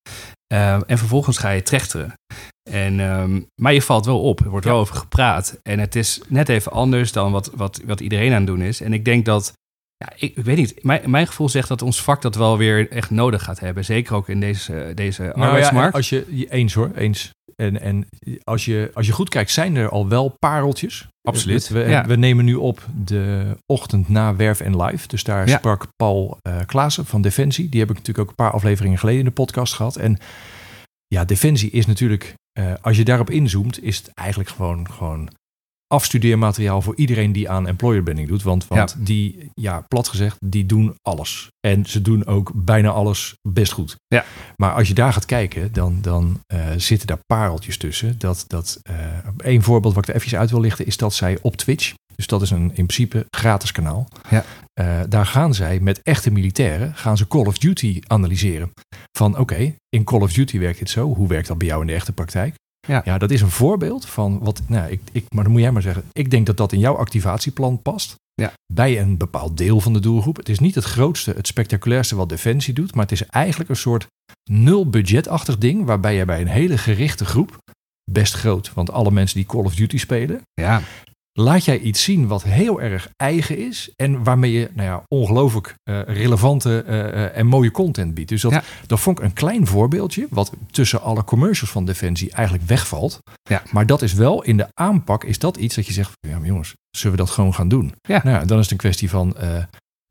[0.53, 2.13] Eh, en vervolgens ga je trechteren.
[2.69, 5.57] En, ehm, maar je valt wel op, er wordt wel over gepraat.
[5.61, 8.81] En het is net even anders dan wat, wat, wat iedereen aan het doen is.
[8.81, 9.53] En ik denk dat,
[9.97, 12.91] ja, ik, ik weet niet, mijn, mijn gevoel zegt dat ons vak dat wel weer
[12.91, 13.85] echt nodig gaat hebben.
[13.85, 15.95] Zeker ook in deze, deze Nou ja, arbeidsmarkt.
[15.95, 17.31] als je je- eens hoor, eens.
[17.55, 18.07] En, en
[18.43, 21.07] als, je, als je goed kijkt, zijn er al wel pareltjes.
[21.21, 22.05] Absoluut, We, ja.
[22.05, 25.07] we nemen nu op de ochtend na Werf en Live.
[25.07, 25.57] Dus daar Ja.
[25.57, 27.69] sprak Paul eh Klaassen van Defensie.
[27.69, 29.95] Die heb ik natuurlijk ook een paar afleveringen geleden in de podcast gehad.
[29.95, 30.17] En
[31.07, 35.29] ja, Defensie is natuurlijk, eh, als je daarop inzoomt, is het eigenlijk gewoon, gewoon
[35.95, 38.43] afstudeermateriaal voor iedereen die aan employer branding doet.
[38.43, 41.47] Want, want die, ja, plat gezegd, die doen alles.
[41.67, 43.95] En ze doen ook bijna alles best goed.
[44.08, 44.25] Ja.
[44.55, 48.15] Maar als je daar gaat kijken, dan, dan eh, zitten daar pareltjes tussen.
[48.17, 48.93] Dat, dat, eh
[49.38, 52.27] één voorbeeld wat ik er even uit wil lichten, is dat zij op Twitch, dus
[52.27, 54.08] dat is een in principe gratis kanaal.
[54.29, 54.43] Ja.
[54.73, 58.71] eh, daar gaan zij met echte militairen, gaan ze Call of Duty analyseren.
[59.17, 61.13] Van oké, in Call of Duty werkt dit zo.
[61.13, 62.55] Hoe werkt dat bij jou in de echte praktijk?
[62.85, 63.01] Ja.
[63.05, 65.81] ja, dat is een voorbeeld van wat, nou, ik, ik, maar dan moet jij maar
[65.81, 66.03] zeggen.
[66.11, 68.15] Ik denk dat dat in jouw activatieplan past.
[68.33, 68.53] Ja.
[68.73, 70.37] Bij een bepaald deel van de doelgroep.
[70.37, 72.95] Het is niet het grootste, het spectaculairste wat Defensie doet.
[72.95, 74.07] Maar het is eigenlijk een soort
[74.49, 75.85] nul budgetachtig ding.
[75.85, 77.57] Waarbij je bij een hele gerichte groep,
[78.11, 78.73] best groot.
[78.73, 80.41] Want alle mensen die Call of Duty spelen.
[80.53, 80.81] ja,
[81.39, 83.89] Laat jij iets zien wat heel erg eigen is.
[83.95, 88.29] En waarmee je nou ja, ongelooflijk eh, relevante eh, eh, en mooie content biedt.
[88.29, 88.63] Dus dat, Ja.
[88.87, 90.27] dat vond ik een klein voorbeeldje.
[90.29, 93.19] Wat tussen alle commercials van Defensie eigenlijk wegvalt.
[93.49, 93.63] Ja.
[93.71, 96.11] Maar dat is wel in de aanpak is dat iets dat je zegt.
[96.27, 97.93] Ja maar jongens, zullen we dat gewoon gaan doen?
[98.01, 98.21] Ja.
[98.23, 99.37] Nou, ja, dan is het een kwestie van...
[99.37, 99.63] eh,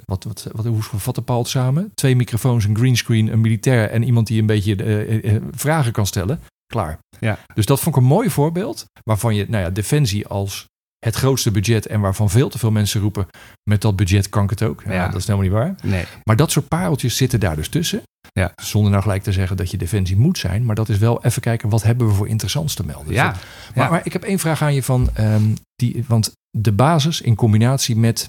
[0.05, 1.91] wat, wat, wat, hoe vatte Paul het samen?
[1.95, 6.41] Twee microfoons, een greenscreen, een militair en iemand die een beetje vragen kan stellen.
[6.67, 6.99] Klaar.
[7.21, 7.39] Ja.
[7.55, 8.85] Dus dat vond ik een mooi voorbeeld.
[9.03, 10.67] Waarvan je, nou ja, Defensie als
[11.05, 13.27] het grootste budget en waarvan veel te veel mensen roepen:
[13.71, 14.83] met dat budget kan ik het ook.
[14.85, 15.09] Ja, Ja.
[15.09, 15.75] Dat is helemaal niet waar.
[15.83, 16.05] nee.
[16.25, 18.03] Maar dat soort pareltjes zitten daar dus tussen.
[18.33, 18.53] Ja.
[18.63, 20.65] Zonder nou gelijk te zeggen dat je Defensie moet zijn.
[20.65, 23.07] Maar dat is wel even kijken, wat hebben we voor interessants te melden.
[23.07, 23.41] Dus Ja, dat-
[23.75, 23.91] maar, ja.
[23.91, 25.43] maar ik heb één vraag aan je van, ehm,
[25.77, 28.29] die, want de basis in combinatie met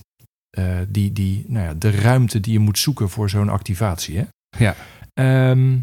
[0.58, 4.18] eh, die, die, nou ja, de ruimte die je moet zoeken voor zo'n activatie.
[4.18, 4.24] Hè?
[4.58, 4.76] Ja.
[5.14, 5.78] Ehm,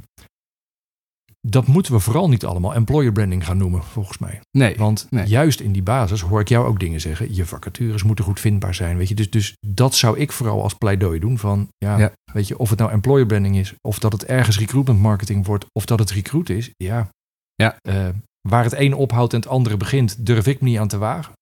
[1.48, 4.40] dat moeten we vooral niet allemaal employer branding gaan noemen, volgens mij.
[4.50, 4.74] nee.
[4.76, 5.26] Want Nee.
[5.26, 7.34] juist in die basis hoor ik jou ook dingen zeggen.
[7.34, 8.96] Je vacatures moeten goed vindbaar zijn.
[8.96, 9.14] Weet je?
[9.14, 11.38] Dus, dus dat zou ik vooral als pleidooi doen.
[11.38, 12.12] Van ja, Ja.
[12.32, 15.64] weet je, of het nou employer branding is, of dat het ergens recruitment marketing wordt,
[15.72, 16.70] of dat het recruit is.
[16.76, 17.08] Ja.
[17.54, 17.76] Ja.
[17.80, 18.08] Eh,
[18.48, 21.32] waar het ene ophoudt en het andere begint, durf ik me niet aan te wagen.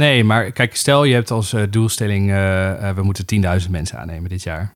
[0.00, 4.28] Nee, maar kijk, stel je hebt als eh, doelstelling, eh, we moeten 10.000 mensen aannemen
[4.30, 4.72] dit jaar.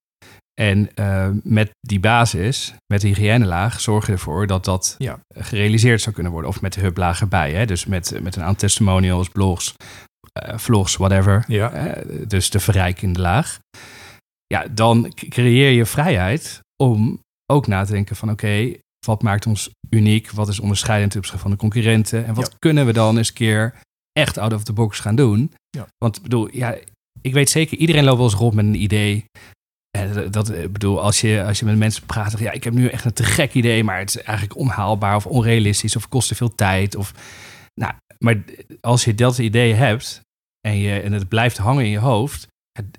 [0.60, 5.18] En eh, met die basis, met de hygiënelaag, zorg je ervoor dat dat Ja.
[5.34, 6.50] gerealiseerd zou kunnen worden.
[6.50, 7.52] Of met de hublaag erbij.
[7.52, 7.66] Hè?
[7.66, 9.74] Dus met, met een aantal testimonials, blogs,
[10.32, 11.44] eh, vlogs, whatever.
[11.48, 11.70] Ja.
[11.72, 13.58] Eh, dus de verrijkende laag.
[14.46, 17.20] Ja, dan creëer je vrijheid om
[17.52, 18.74] ook na te denken van oké,
[19.06, 20.30] wat maakt ons uniek?
[20.30, 22.26] Wat is onderscheidend ten opzichte van de concurrenten?
[22.26, 22.56] En wat Ja.
[22.58, 23.74] kunnen we dan eens een keer
[24.12, 25.52] echt out of the box gaan doen.
[25.70, 25.86] Ja.
[25.98, 26.76] Want ik bedoel, ja,
[27.20, 29.24] ik weet zeker, iedereen loopt wel eens rond met een idee.
[29.90, 32.64] En dat- dat, ik bedoel, als je, als je met mensen praat, zeg ja, ik
[32.64, 36.08] heb nu echt een te gek idee, maar het is eigenlijk onhaalbaar of onrealistisch of
[36.08, 36.94] kost te veel tijd.
[36.96, 37.12] Of,
[37.74, 38.36] nou, maar
[38.80, 40.20] als je dat idee hebt
[40.60, 42.46] en, je, en het blijft hangen in je hoofd,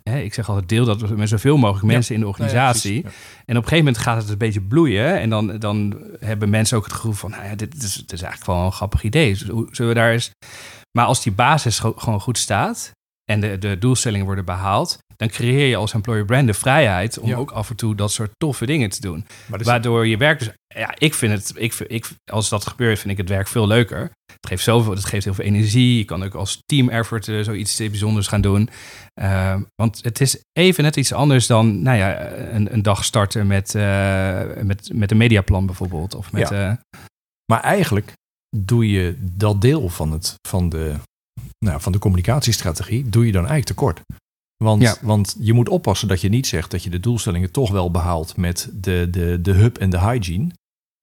[0.04, 1.92] ik zeg altijd, deel dat met zoveel mogelijk Ja.
[1.92, 3.04] mensen in de Nou ja, organisatie.
[3.04, 3.10] En
[3.58, 5.20] op een gegeven moment gaat het een beetje bloeien.
[5.20, 8.22] En dan, dan hebben mensen ook het gevoel van, nou ja, dit, is, dit is
[8.22, 9.30] eigenlijk wel een grappig idee.
[9.30, 9.40] Dus
[9.72, 10.32] zullen we daar eens...
[10.98, 12.92] Maar als die basis gewoon goed staat
[13.30, 17.30] en de, de doelstellingen worden behaald, dan creëer je als employer brand de vrijheid om
[17.30, 17.36] Ja.
[17.38, 19.26] ook af en toe dat soort toffe dingen te doen.
[19.48, 20.50] Maar Waardoor je werk dus...
[20.76, 21.54] Ja, ik vind het...
[21.56, 24.00] Ik, vind- ik, als dat gebeurt, vind ik het werk veel leuker.
[24.26, 24.92] Het geeft zoveel...
[24.94, 25.98] Het geeft heel veel energie.
[25.98, 28.70] Je kan ook als team effort eh, zoiets bijzonders gaan doen.
[29.14, 31.82] Eh, want het is even net iets anders dan...
[31.82, 36.16] Nou ja, een, een dag starten met, eh, met, met een mediaplan bijvoorbeeld.
[36.16, 36.50] Of met...
[36.50, 36.70] Ja.
[36.92, 37.00] eh,
[37.52, 38.14] Maar eigenlijk
[38.58, 40.96] doe je dat deel van, het, van, de,
[41.66, 44.02] nou, van de communicatiestrategie, doe je dan eigenlijk tekort.
[44.64, 44.96] Want, Ja.
[45.02, 48.38] want je moet oppassen dat je niet zegt dat je de doelstellingen toch wel behaalt
[48.38, 50.52] met de, de, de hub en de hygiene.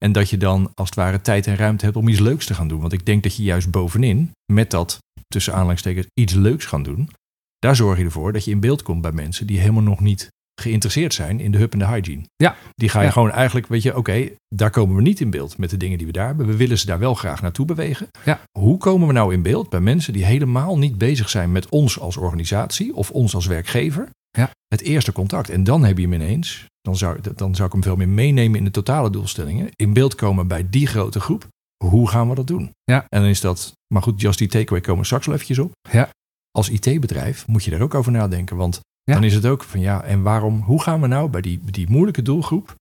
[0.05, 2.55] En dat je dan als het ware tijd en ruimte hebt om iets leuks te
[2.55, 2.81] gaan doen.
[2.81, 7.11] Want ik denk dat je juist bovenin, met dat tussen aanhalingstekens iets leuks gaan doen,
[7.59, 10.29] daar zorg je ervoor dat je in beeld komt bij mensen die helemaal nog niet
[10.61, 12.23] geïnteresseerd zijn in de hub en de hygiene.
[12.37, 12.57] Ja.
[12.75, 13.13] Die ga je Ja.
[13.13, 16.07] gewoon eigenlijk, weet je, oké, daar komen we niet in beeld met de dingen die
[16.07, 16.47] we daar hebben.
[16.47, 18.09] We willen ze daar wel graag naartoe bewegen.
[18.25, 18.41] Ja.
[18.59, 21.99] Hoe komen we nou in beeld bij mensen die helemaal niet bezig zijn met ons
[22.01, 24.09] als organisatie of ons als werkgever?
[24.31, 24.51] Ja.
[24.69, 25.51] Het eerste contact.
[25.51, 28.59] En dan heb je hem ineens, dan zou, dan zou ik hem veel meer meenemen
[28.59, 29.69] in de totale doelstellingen.
[29.77, 31.47] In beeld komen bij die grote groep.
[31.85, 32.71] Hoe gaan we dat doen?
[32.85, 33.05] Ja.
[33.09, 35.73] En dan is dat, maar goed, Just die Takeaway komen we straks wel eventjes op.
[35.91, 36.09] Ja.
[36.51, 38.57] Als IT-bedrijf moet je daar ook over nadenken.
[38.57, 39.15] Want Ja.
[39.15, 41.91] dan is het ook van ja, en waarom, hoe gaan we nou bij die, die
[41.91, 42.75] moeilijke doelgroep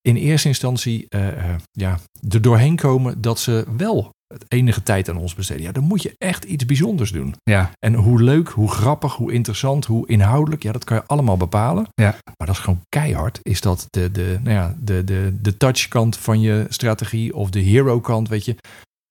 [0.00, 1.98] in eerste instantie eh, ja,
[2.28, 5.62] er doorheen komen dat ze wel het enige tijd aan ons besteden.
[5.62, 7.34] Ja, dan moet je echt iets bijzonders doen.
[7.42, 11.36] ja, En hoe leuk, hoe grappig, hoe interessant, hoe inhoudelijk, ja, dat kan je allemaal
[11.36, 11.86] bepalen.
[11.94, 12.10] Ja.
[12.10, 13.38] Maar dat is gewoon keihard.
[13.42, 17.60] Is dat de, de, nou ja, de, de, de touchkant van je strategie of de
[17.60, 18.56] hero kant, weet je.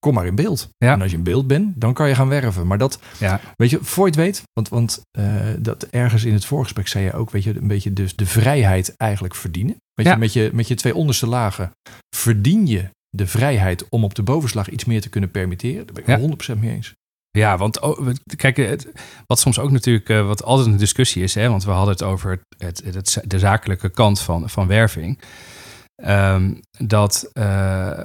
[0.04, 0.70] Kom maar in beeld.
[0.78, 0.94] Ja.
[0.94, 2.68] En als je in beeld bent, dan kan je gaan werven.
[2.68, 5.26] Maar dat, ja, weet je, voor je het weet, want, want eh,
[5.60, 8.94] dat ergens in het voorgesprek zei je ook, weet je, een beetje dus de vrijheid
[8.98, 9.76] eigenlijk verdienen.
[9.94, 10.12] Weet Ja.
[10.14, 11.72] je, met je, met je twee onderste lagen
[12.16, 15.76] verdien je de vrijheid om op de bovenslag iets meer te kunnen permitteren.
[15.86, 16.14] Daar ben ik Ja.
[16.14, 16.22] het
[16.56, 16.94] 100% mee eens.
[17.38, 18.88] Ja, want oh, kijk, het,
[19.26, 22.04] wat soms ook natuurlijk, eh, wat altijd een discussie is, hè, want we hadden het
[22.04, 25.20] over het, het, het- de zakelijke kant van, van werving.
[25.96, 28.00] Ehm, dat eh,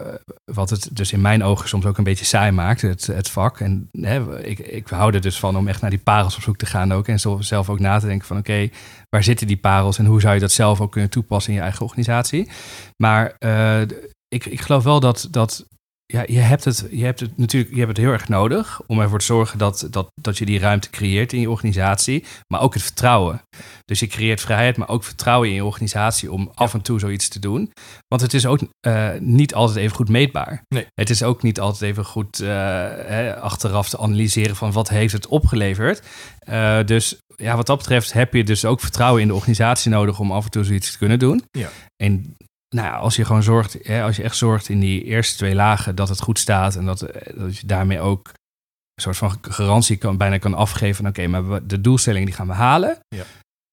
[0.44, 3.60] wat het dus in mijn ogen soms ook een beetje saai maakt, het, het vak.
[3.60, 6.56] En hè, ik, ik hou er dus van om echt naar die parels op zoek
[6.56, 7.08] te gaan ook.
[7.08, 8.68] En zelf ook na te denken van oké,
[9.08, 11.64] waar zitten die parels en hoe zou je dat zelf ook kunnen toepassen in je
[11.64, 12.50] eigen organisatie.
[12.96, 13.80] Maar eh,
[14.28, 15.66] ik, ik geloof wel dat, dat
[16.12, 19.00] ja, je hebt het, je hebt het natuurlijk, je hebt het heel erg nodig om
[19.00, 22.74] ervoor te zorgen dat, dat, dat je die ruimte creëert in je organisatie, maar ook
[22.74, 23.42] het vertrouwen.
[23.84, 27.28] Dus je creëert vrijheid, maar ook vertrouwen in je organisatie om af en toe zoiets
[27.28, 27.72] te doen.
[28.06, 30.62] Want het is ook eh, niet altijd even goed meetbaar.
[30.68, 30.86] Nee.
[30.94, 35.12] Het is ook niet altijd even goed eh, hè, achteraf te analyseren van wat heeft
[35.12, 36.02] het opgeleverd.
[36.38, 40.18] Eh, dus ja, wat dat betreft heb je dus ook vertrouwen in de organisatie nodig
[40.18, 41.44] om af en toe zoiets te kunnen doen.
[41.50, 41.68] Ja.
[41.96, 42.36] En
[42.68, 45.54] nou ja, als je gewoon zorgt, hè, als je echt zorgt in die eerste twee
[45.54, 48.26] lagen dat het goed staat en dat, eh, dat je daarmee ook
[48.94, 52.46] een soort van garantie kan, bijna kan afgeven oké, maar we- de doelstelling die gaan
[52.46, 52.98] we halen.
[53.08, 53.24] Ja.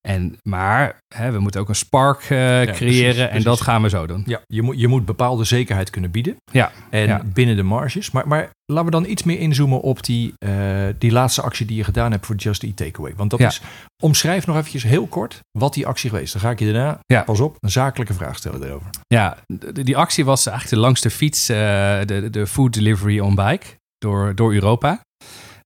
[0.05, 3.89] En, maar hè, we moeten ook een spark eh, creëren precies, en dat gaan we
[3.89, 4.23] zo doen.
[4.25, 6.35] Ja, je moet, je moet bepaalde zekerheid kunnen bieden.
[6.51, 7.21] Ja, En ja.
[7.33, 8.11] binnen de marges.
[8.11, 10.53] Maar, maar laten we dan iets meer inzoomen op die, eh,
[10.97, 13.13] die laatste actie die je gedaan hebt voor Just Eat Takeaway.
[13.15, 13.47] Want dat Ja.
[13.47, 13.61] is,
[14.03, 16.33] omschrijf nog eventjes heel kort wat die actie geweest.
[16.33, 17.21] Dan ga ik je daarna, Ja.
[17.23, 18.89] pas op, een zakelijke vraag stellen erover.
[19.07, 19.37] Ja,
[19.73, 21.57] die actie was eigenlijk de langste fiets, eh,
[22.05, 23.65] de, de food delivery on bike
[23.97, 24.99] door, door Europa.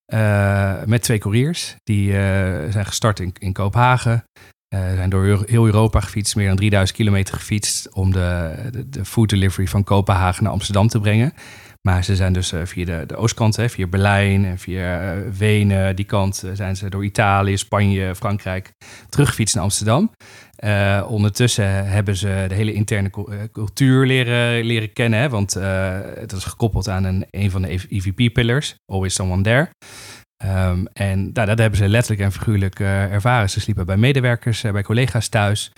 [0.09, 1.75] Eh, met twee couriers.
[1.83, 4.23] Die eh, zijn gestart in, in Kopenhagen.
[4.67, 7.93] Eh, zijn door heel Europa gefietst, meer dan 3000 kilometer gefietst.
[7.93, 8.55] om de,
[8.89, 11.33] de, food delivery van Kopenhagen naar Amsterdam te brengen.
[11.81, 16.05] Maar ze zijn dus via de, de oostkant, hè, via Berlijn en via Wenen, die
[16.05, 18.71] kant, zijn ze door Italië, Spanje, Frankrijk
[19.09, 20.11] teruggefietst naar Amsterdam.
[20.59, 25.19] Eh, ondertussen hebben ze de hele interne eh, cultuur leren, leren kennen.
[25.19, 29.69] Hè, want eh, het is gekoppeld aan een, een van de EVP-pillars, Always Someone There.
[30.37, 33.49] Ehm, en nou, dat hebben ze letterlijk en figuurlijk ervaren.
[33.49, 35.71] Ze sliepen bij medewerkers, bij collega's thuis.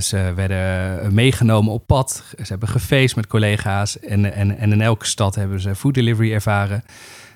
[0.00, 2.24] Ze werden meegenomen op pad.
[2.36, 3.98] Ze hebben gefeest met collega's.
[3.98, 6.84] En, en, en in elke stad hebben ze food delivery ervaren.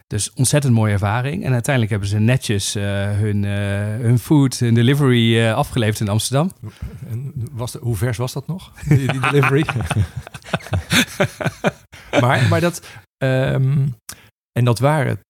[0.08, 1.44] Dus ontzettend mooie ervaring.
[1.44, 3.52] En uiteindelijk hebben ze netjes eh, hun, eh,
[4.00, 6.52] hun food, hun delivery eh, afgeleverd in Amsterdam.
[7.08, 9.66] En was de, hoe vers was dat nog, die, die delivery?
[12.20, 12.86] maar, maar dat...
[13.16, 13.86] ehm,
[14.52, 15.20] en dat waren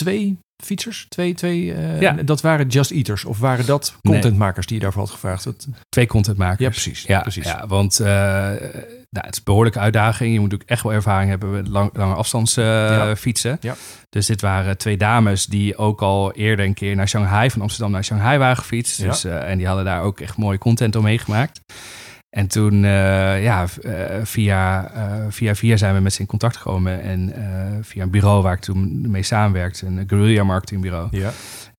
[0.00, 1.06] twee fietsers?
[1.08, 2.12] Twee, twee, eh, Ja.
[2.12, 3.24] Dat waren Just Eaters?
[3.24, 5.44] Of waren dat contentmakers die je daarvoor had gevraagd?
[5.44, 6.60] Dat, Twee contentmakers.
[6.60, 7.02] ja, precies.
[7.02, 7.44] Ja, precies.
[7.44, 10.32] ja want eh, nou, het is een behoorlijke uitdaging.
[10.32, 13.16] Je moet ook echt wel ervaring hebben met lang, lange afstands eh, Ja.
[13.16, 13.56] fietsen.
[13.60, 13.74] Ja.
[14.08, 17.90] Dus dit waren twee dames die ook al eerder een keer naar Shanghai, van Amsterdam
[17.92, 19.00] naar Shanghai waren gefietst.
[19.02, 21.60] Dus, en die hadden daar ook echt mooie content omheen gemaakt.
[22.30, 26.56] En toen, eh, ja, eh, via, eh, via via zijn we met ze in contact
[26.56, 27.02] gekomen.
[27.02, 27.34] En
[27.82, 31.08] via een bureau waar ik toen mee samenwerkte, een guerrilla marketingbureau.
[31.10, 31.30] Ja.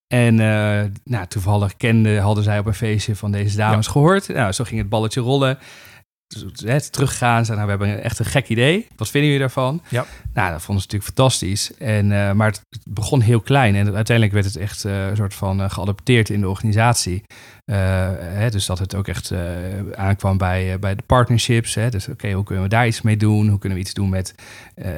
[0.08, 0.36] En
[1.04, 4.28] nou, toevallig kende, hadden zij op een feestje van deze dames gehoord.
[4.28, 5.58] Nou, zo ging het balletje rollen.
[6.28, 8.88] Dus, hè, teruggaan, zei, nou, we hebben echt een gek idee.
[8.96, 9.82] Wat vinden jullie daarvan?
[9.90, 10.06] Ja.
[10.34, 11.78] Nou, dat vonden ze natuurlijk fantastisch.
[11.78, 16.30] En, maar het, begon heel klein en uiteindelijk werd het echt een soort van geadopteerd
[16.30, 17.24] in de organisatie.
[17.72, 17.78] Eh,
[18.18, 19.40] hè, dus dat het ook echt eh,
[19.96, 21.76] aankwam bij, eh, bij de partnerships.
[21.76, 21.90] Hè?
[21.90, 23.48] Dus oké, hoe kunnen we daar iets mee doen?
[23.48, 24.36] Hoe kunnen we iets doen met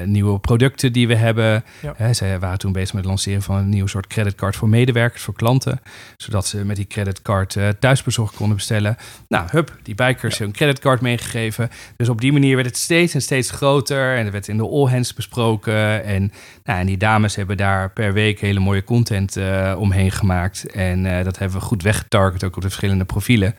[0.06, 1.64] nieuwe producten die we hebben?
[1.82, 1.94] Ja.
[1.98, 5.24] Hè, zij waren toen bezig met het lanceren van een nieuw soort creditcard voor medewerkers,
[5.24, 5.82] voor klanten.
[6.18, 8.98] Zodat ze met die creditcard thuisbezorgd konden bestellen.
[9.28, 11.70] Nou, hup, die bikers hun creditcard meegegeven.
[11.98, 14.18] Dus op die manier werd het steeds en steeds groter.
[14.18, 16.04] En er werd in de all hands besproken.
[16.04, 16.32] En,
[16.64, 19.38] nou, en die dames hebben daar per week hele mooie content
[19.78, 20.72] omheen gemaakt.
[20.72, 23.56] En dat hebben we goed weggetarget, ook op de verschillende profielen.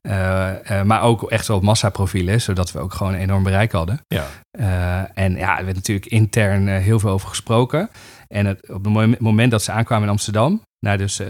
[0.00, 4.00] Eh, eh, maar ook echt wel massaprofielen, zodat we ook gewoon een enorm bereik hadden.
[4.06, 4.26] Ja.
[4.50, 7.90] Eh, en ja, er werd natuurlijk intern heel veel over gesproken.
[8.28, 11.26] En het, op het mo- moment dat ze aankwamen in Amsterdam, na dus eh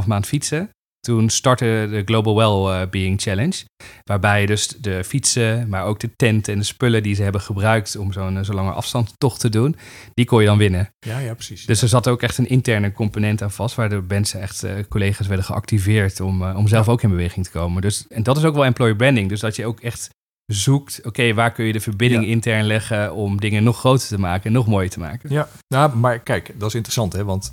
[0.00, 0.70] 2,5 maand fietsen,
[1.04, 3.64] toen startte de Global Well-Being Challenge.
[4.04, 7.96] Waarbij dus de fietsen, maar ook de tent en de spullen die ze hebben gebruikt
[7.96, 9.76] om zo'n eh, zo'n lange afstandtocht te doen,
[10.14, 10.88] die kon je dan winnen.
[10.98, 11.66] Ja, ja, precies.
[11.66, 14.72] Dus er zat ook echt een interne component aan vast, waar de mensen echt, eh,
[14.88, 17.82] collega's werden geactiveerd om, eh, om zelf ook in beweging te komen.
[17.82, 19.28] Dus, en dat is ook wel employer branding.
[19.28, 20.08] Dus dat je ook echt
[20.46, 22.30] zoekt, oké, waar kun je de verbinding Ja.
[22.30, 25.32] intern leggen om dingen nog groter te maken en nog mooier te maken.
[25.32, 27.24] Ja, nou, maar kijk, dat is interessant, hè?
[27.24, 27.52] Want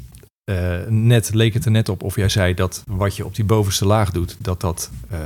[0.52, 3.46] eh, net leek het er net op of jij zei dat wat je op die
[3.46, 5.20] bovenste laag doet, dat dat eh,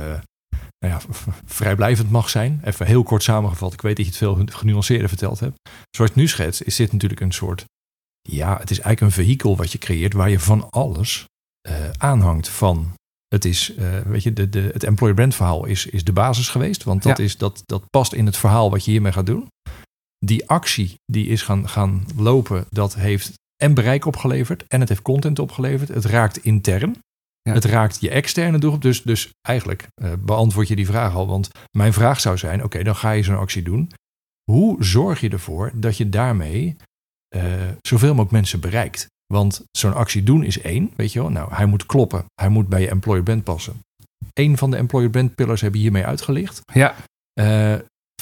[0.78, 1.00] nou ja,
[1.44, 2.60] vrijblijvend mag zijn.
[2.64, 3.72] Even heel kort samengevat.
[3.72, 5.56] Ik weet dat je het veel genuanceerder verteld hebt.
[5.90, 7.64] Zoals het nu schetst, is dit natuurlijk een soort.
[8.20, 11.24] Ja, het is eigenlijk een vehikel wat je creëert waar je van alles
[11.60, 12.94] eh, aanhangt van.
[13.26, 13.72] Het is,
[14.06, 16.84] weet je, de, de, het employer brand verhaal is, is de basis geweest.
[16.84, 17.24] Want dat, Ja.
[17.24, 19.48] is, dat, dat past in het verhaal wat je hiermee gaat doen.
[20.18, 25.02] Die actie die is gaan, gaan lopen, dat heeft en bereik opgeleverd en het heeft
[25.02, 25.88] content opgeleverd.
[25.88, 26.96] Het raakt intern.
[27.42, 27.52] Ja.
[27.52, 28.82] Het raakt je externe doelgroep.
[28.82, 31.26] Dus, dus eigenlijk eh, beantwoord je die vraag al.
[31.26, 33.90] Want mijn vraag zou zijn, oké, dan ga je zo'n actie doen.
[34.50, 36.76] Hoe zorg je ervoor dat je daarmee
[37.28, 37.42] eh,
[37.80, 39.06] zoveel mogelijk mensen bereikt?
[39.26, 41.30] Want zo'n actie doen is één, weet je wel.
[41.30, 42.24] Nou, hij moet kloppen.
[42.34, 43.80] Hij moet bij je employer brand passen.
[44.32, 46.60] Eén van de employer brand pillars heb je hiermee uitgelicht.
[46.72, 46.94] Ja,
[47.32, 47.74] Eh,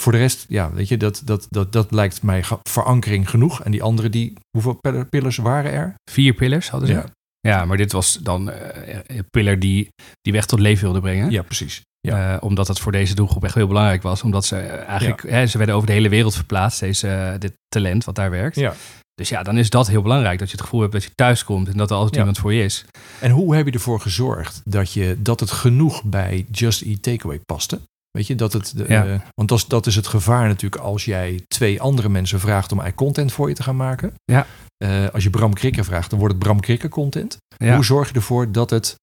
[0.05, 3.62] voor de rest, ja, weet je, dat, dat, dat, dat lijkt mij verankering genoeg.
[3.62, 5.95] En die andere, die, hoeveel pill- pillars waren er?
[6.11, 6.95] vier pillars hadden ze.
[6.95, 7.05] Ja.
[7.40, 9.88] Ja, maar dit was dan eh, een pillar die,
[10.21, 11.31] die we echt tot leven wilde brengen.
[11.31, 11.81] Ja, precies.
[12.09, 14.23] Eh, omdat het voor deze doelgroep echt heel belangrijk was.
[14.23, 18.05] Omdat ze eigenlijk, hè, ze werden over de hele wereld verplaatst, deze, eh, dit talent
[18.05, 18.57] wat daar werkt.
[18.57, 18.75] Ja.
[19.14, 20.38] Dus ja, dan is dat heel belangrijk.
[20.38, 22.21] Dat je het gevoel hebt dat je thuis komt en dat er altijd Ja.
[22.21, 22.85] iemand voor je is.
[23.21, 27.40] En hoe heb je ervoor gezorgd dat, je, dat het genoeg bij Just Eat Takeaway
[27.47, 27.81] paste?
[28.18, 29.05] Weet je, dat het, de, Ja.
[29.07, 32.72] eh, want dat is, dat is het gevaar natuurlijk als jij twee andere mensen vraagt
[32.72, 34.14] om eigen content voor je te gaan maken.
[34.24, 34.46] Ja.
[34.77, 37.37] Eh, als je Bram Krikker vraagt, dan wordt het Bram Krikker content.
[37.57, 37.74] Ja.
[37.74, 38.94] Hoe zorg je ervoor dat het,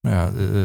[0.00, 0.62] nou ja, eh,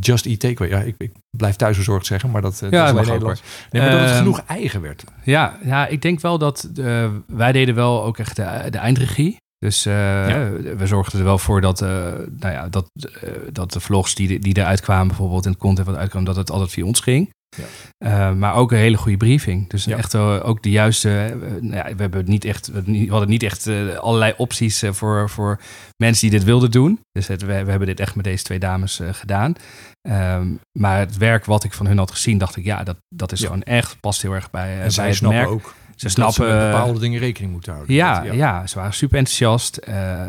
[0.00, 3.42] Just Eat Takeaway, ja, ik, ik blijf thuisbezorgd zeggen, maar dat, eh, dat is Nederlands.
[3.70, 5.04] Nee, maar dat het Ehm, genoeg eigen werd.
[5.24, 9.36] Ja, ja, ik denk wel dat eh, wij deden wel ook echt de, de eindregie.
[9.60, 9.92] Dus eh,
[10.76, 11.88] we zorgden er wel voor dat, eh,
[12.38, 15.86] nou ja, dat, eh, dat de vlogs die, die eruit kwamen, bijvoorbeeld en het content
[15.86, 17.30] wat uitkwam, dat het altijd via ons ging.
[17.98, 18.34] Ja.
[18.34, 19.68] Maar ook een hele goede briefing.
[19.68, 19.96] Dus Ja.
[19.96, 21.36] echt ook de juiste.
[21.60, 25.60] nou ja, we, hebben niet echt, we hadden niet echt allerlei opties voor, voor
[25.96, 27.00] mensen die dit wilden doen.
[27.12, 29.54] Dus het, we, we hebben dit echt met deze twee dames gedaan.
[30.08, 33.32] Ehm, maar het werk wat ik van hun had gezien, dacht ik, ja, dat, dat
[33.32, 35.48] is gewoon echt, past heel erg bij, en bij zij het merk.
[35.48, 36.34] ook Ze snappen.
[36.34, 37.94] ze met bepaalde dingen rekening moeten houden.
[37.94, 38.66] Ja, ja.
[38.66, 39.76] ze waren super enthousiast.
[39.76, 40.22] Eh,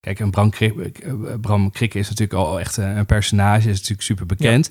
[0.00, 4.02] kijk, Bram, Krik, eh, Bram Krikke is natuurlijk al echt eh, een personage, is natuurlijk
[4.02, 4.70] super bekend.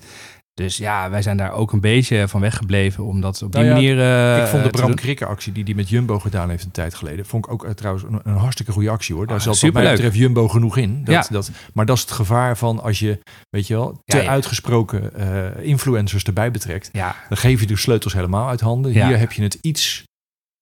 [0.54, 3.72] Dus ja, wij zijn daar ook een beetje van weggebleven, omdat op die Nou ja,
[3.94, 4.00] manier.
[4.36, 4.94] eh, ik vond de Bram.
[4.94, 7.70] Krikke actie die hij met Jumbo gedaan heeft een tijd geleden, vond ik ook eh,
[7.70, 9.26] trouwens een, een hartstikke goede actie hoor.
[9.26, 11.04] Daar Ah, zat wat mij betreft Jumbo genoeg in.
[11.04, 11.24] Dat, Ja.
[11.30, 13.18] dat, maar dat is het gevaar van als je,
[13.50, 16.88] weet je wel, te Ja, uitgesproken eh, influencers erbij betrekt.
[16.92, 18.92] Ja, Dan geef je de sleutels helemaal uit handen.
[18.92, 20.04] Hier heb je het iets,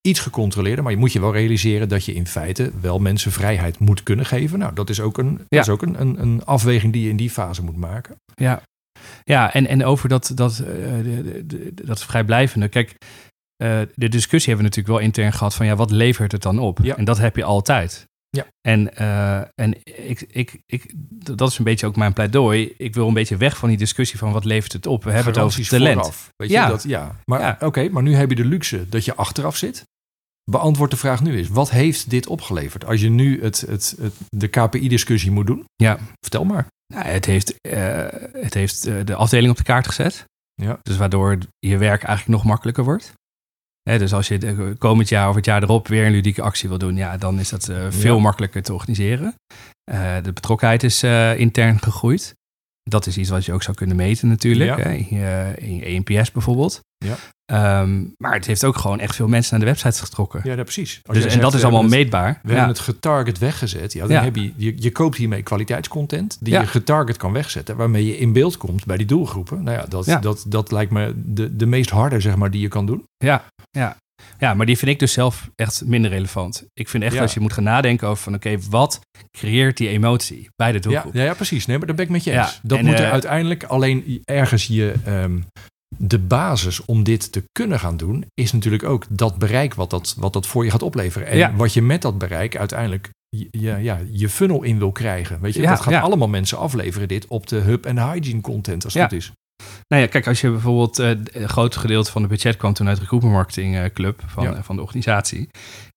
[0.06, 0.82] iets gecontroleerder.
[0.82, 4.26] Maar je moet je wel realiseren dat je in feite wel mensen vrijheid moet kunnen
[4.26, 4.58] geven.
[4.58, 5.44] Nou, dat is ook een, Ja.
[5.48, 8.16] dat is ook een, een, een afweging die je in die fase moet maken.
[8.34, 8.62] ja.
[9.24, 10.66] Ja, en, en over dat, dat, eh,
[11.02, 12.68] de, de, de- dat vrijblijvende.
[12.68, 12.94] Kijk,
[13.56, 16.58] eh, de discussie hebben we natuurlijk wel intern gehad van ja, wat levert het dan
[16.58, 16.78] op?
[16.82, 16.96] Ja.
[16.96, 18.04] En dat heb je altijd.
[18.30, 18.46] Ja.
[18.68, 20.92] En, eh, en ik, ik, ik,
[21.36, 22.74] dat is een beetje ook mijn pleidooi.
[22.76, 25.04] Ik wil een beetje weg van die discussie van wat levert het op.
[25.04, 25.94] We hebben het over talent.
[25.98, 26.28] vooraf.
[26.36, 26.64] Weet Ja.
[26.64, 27.18] je, dat, ja.
[27.24, 27.56] Maar Ja.
[27.60, 29.84] oké, maar nu heb je de luxe dat je achteraf zit.
[30.50, 31.48] Beantwoord de vraag nu eens.
[31.48, 32.84] Wat heeft dit opgeleverd?
[32.84, 35.98] Als je nu het, het, het, de KPI-discussie moet doen, Ja.
[36.20, 36.66] vertel maar.
[36.94, 40.24] Nou, het heeft, eh, het heeft eh, de afdeling op de kaart gezet.
[40.54, 40.78] Ja.
[40.82, 43.12] Dus waardoor je werk eigenlijk nog makkelijker wordt.
[43.82, 46.78] Hè, dus als je komend jaar of het jaar erop weer een ludieke actie wil
[46.78, 48.22] doen, ja, dan is dat eh, veel Ja.
[48.22, 49.34] makkelijker te organiseren.
[50.22, 51.02] De betrokkenheid is
[51.36, 52.34] intern gegroeid.
[52.82, 54.76] Dat is iets wat je ook zou kunnen meten natuurlijk.
[54.78, 54.82] Ja.
[54.84, 56.80] Hè, in, je, in je ENPS bijvoorbeeld.
[57.04, 57.16] Ja.
[57.52, 60.40] Ehm, maar het heeft ook gewoon echt veel mensen naar de website getrokken.
[60.44, 61.00] Ja, dat precies.
[61.02, 62.40] Als dus, en dat is allemaal het- meetbaar.
[62.42, 62.54] We Ja.
[62.54, 63.92] hebben het getarget weggezet.
[63.92, 64.22] Ja, dan Ja.
[64.22, 66.60] heb je, je, je koopt hiermee kwaliteitscontent die Ja.
[66.60, 69.62] je getarget kan wegzetten, waarmee je in beeld komt bij die doelgroepen.
[69.62, 70.18] Nou ja, dat.
[70.22, 73.04] Dat, dat lijkt me de, de meest harde, zeg maar, die je kan doen.
[73.16, 73.96] Ja, ja.
[74.38, 76.64] ja, maar die vind ik dus zelf echt minder relevant.
[76.74, 79.00] Ik vind echt dat je moet gaan nadenken over van oké, wat
[79.38, 81.14] creëert die emotie bij de doelgroep?
[81.14, 81.66] ja, ja, precies.
[81.66, 82.60] Nee, maar daar ben ik met je eens.
[82.62, 84.94] Dat en, moet er eh, uiteindelijk alleen ergens je...
[85.04, 85.38] ehm,
[85.98, 90.14] de basis om dit te kunnen gaan doen, is natuurlijk ook dat bereik wat dat,
[90.18, 91.28] wat dat voor je gaat opleveren.
[91.28, 91.54] En Ja.
[91.54, 93.10] wat je met dat bereik uiteindelijk
[93.50, 95.40] ja, je funnel in wil krijgen.
[95.40, 96.00] Weet je, Ja, dat gaat ja.
[96.00, 99.32] allemaal mensen afleveren dit op de hub en hygiene content als het goed is.
[99.88, 102.86] Nou ja, kijk, als je bijvoorbeeld eh, een groot gedeelte van het budget kwam toen
[102.86, 105.48] uit de recruitment marketing eh, club van, van de organisatie.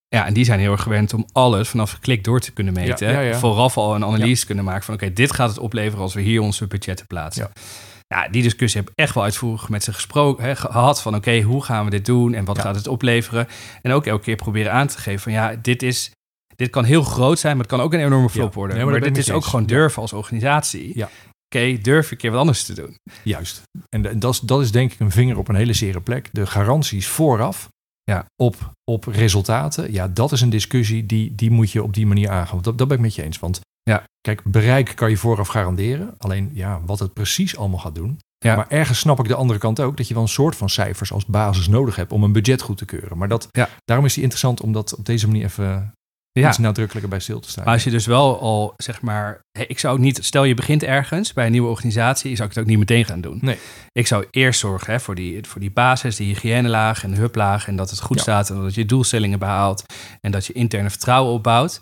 [0.08, 3.36] Ja, en die zijn heel erg gewend om alles vanaf klik door te kunnen meten.
[3.36, 6.42] Vooraf al een analyse kunnen maken van oké, dit gaat het opleveren als we hier
[6.42, 7.50] onze budgetten plaatsen.
[7.54, 7.62] Ja.
[8.08, 11.42] Ja, die discussie heb ik echt wel uitvoerig met ze gesproken, hè, gehad van oké,
[11.42, 12.62] hoe gaan we dit doen en wat Ja.
[12.62, 13.48] gaat het opleveren?
[13.82, 16.12] En ook elke keer proberen aan te geven van ja, dit is,
[16.56, 18.78] dit kan heel groot zijn, maar het kan ook een enorme flop worden.
[18.78, 20.92] Nee, maar dit is ook gewoon durven als organisatie.
[20.98, 21.10] Ja.
[21.56, 22.96] Oké, durf een keer wat anders te doen.
[23.24, 23.62] Juist.
[23.90, 26.30] En dat is, dat is denk ik een vinger op een hele zere plek.
[26.32, 27.68] De garanties vooraf
[28.04, 28.26] Ja.
[28.42, 29.92] op, op resultaten.
[29.92, 32.62] Ja, dat is een discussie die, die moet je op die manier aangaan.
[32.62, 33.40] Dat, dat ben ik met je eens.
[33.40, 34.04] Want Ja.
[34.22, 36.14] kijk, bereik kan je vooraf garanderen.
[36.18, 38.20] Alleen ja, wat het precies allemaal gaat doen.
[38.38, 38.56] Ja.
[38.56, 41.12] Maar ergens snap ik de andere kant ook dat je wel een soort van cijfers
[41.12, 43.18] als basis nodig hebt om een budget goed te keuren.
[43.18, 43.70] Maar dat, Ja.
[43.86, 45.92] daarom is die interessant om dat op deze manier even
[46.32, 46.48] Ja.
[46.50, 47.64] iets nadrukkelijker bij stil te staan.
[47.64, 50.84] Maar als je dus wel al, zeg maar, ik zou ook niet, stel je begint
[50.84, 53.38] ergens bij een nieuwe organisatie, zou ik het ook niet meteen gaan doen.
[53.42, 53.58] Nee.
[53.92, 57.68] Ik zou eerst zorgen hè, voor, die, voor die basis, die hygiënelaag en de hublaag
[57.68, 58.22] en dat het goed Ja.
[58.22, 59.84] staat en dat je doelstellingen behaalt
[60.22, 61.82] en dat je interne vertrouwen opbouwt.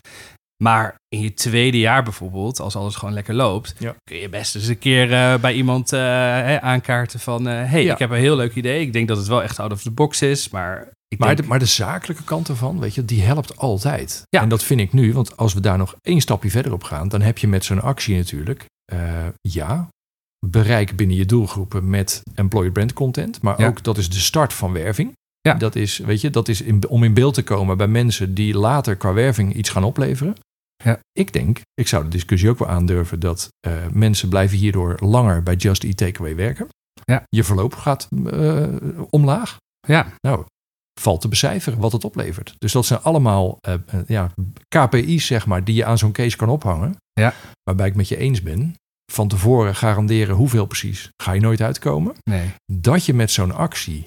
[0.63, 3.95] Maar in je tweede jaar bijvoorbeeld, als alles gewoon lekker loopt, Ja.
[4.03, 7.83] kun je best eens een keer eh, bij iemand eh, hè, aankaarten van, hé, hey,
[7.83, 7.93] Ja.
[7.93, 8.81] ik heb een heel leuk idee.
[8.81, 11.41] Ik denk dat het wel echt out of the box is, maar ik Maar, denk,
[11.41, 14.21] de, maar de zakelijke kant ervan, weet je, die helpt altijd.
[14.29, 14.41] Ja.
[14.41, 17.07] En dat vind ik nu, want als we daar nog één stapje verder op gaan,
[17.07, 18.99] dan heb je met zo'n actie natuurlijk, eh,
[19.41, 19.87] ja,
[20.45, 23.67] bereik binnen je doelgroepen met employer brand content, maar Ja.
[23.67, 25.11] ook dat is de start van werving.
[25.41, 25.53] Ja.
[25.53, 28.57] Dat is, weet je, dat is in, om in beeld te komen bij mensen die
[28.57, 30.35] later qua werving iets gaan opleveren.
[30.85, 30.99] Ja.
[31.11, 35.43] Ik denk, ik zou de discussie ook wel aandurven dat eh, mensen blijven hierdoor langer
[35.43, 36.67] bij Just Eat Takeaway werken.
[37.03, 37.23] Ja.
[37.29, 38.67] Je verloop gaat eh,
[39.09, 39.57] omlaag.
[39.87, 40.45] ja, Nou,
[40.99, 42.55] valt te becijferen wat het oplevert.
[42.57, 43.73] Dus dat zijn allemaal eh,
[44.07, 44.31] ja,
[44.67, 46.95] KPI's, zeg maar, die je aan zo'n case kan ophangen.
[47.13, 47.33] Ja.
[47.63, 48.75] Waarbij ik met je eens ben.
[49.11, 52.15] Van tevoren garanderen hoeveel precies, ga je nooit uitkomen.
[52.23, 52.53] nee.
[52.71, 54.05] Dat je met zo'n actie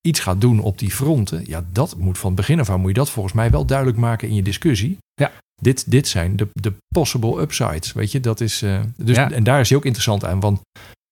[0.00, 2.88] iets gaat doen op die fronten, ja, dat moet van het begin af aan, moet
[2.88, 4.98] je dat volgens mij wel duidelijk maken in je discussie.
[5.14, 5.30] Ja.
[5.62, 9.30] Dit, dit zijn de, de possible upsides, weet je, dat is, eh, dus, Ja.
[9.30, 10.60] en daar is hij ook interessant aan, want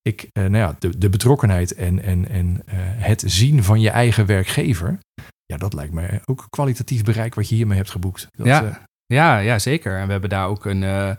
[0.03, 3.90] ik, eh, nou ja, de, de betrokkenheid en, en, en eh, het zien van je
[3.90, 4.98] eigen werkgever,
[5.44, 8.26] ja, dat lijkt mij ook kwalitatief bereik wat je hiermee hebt geboekt.
[8.30, 8.88] Dat, Ja.
[9.07, 9.98] Ja, ja, zeker.
[9.98, 11.16] En we hebben daar ook een,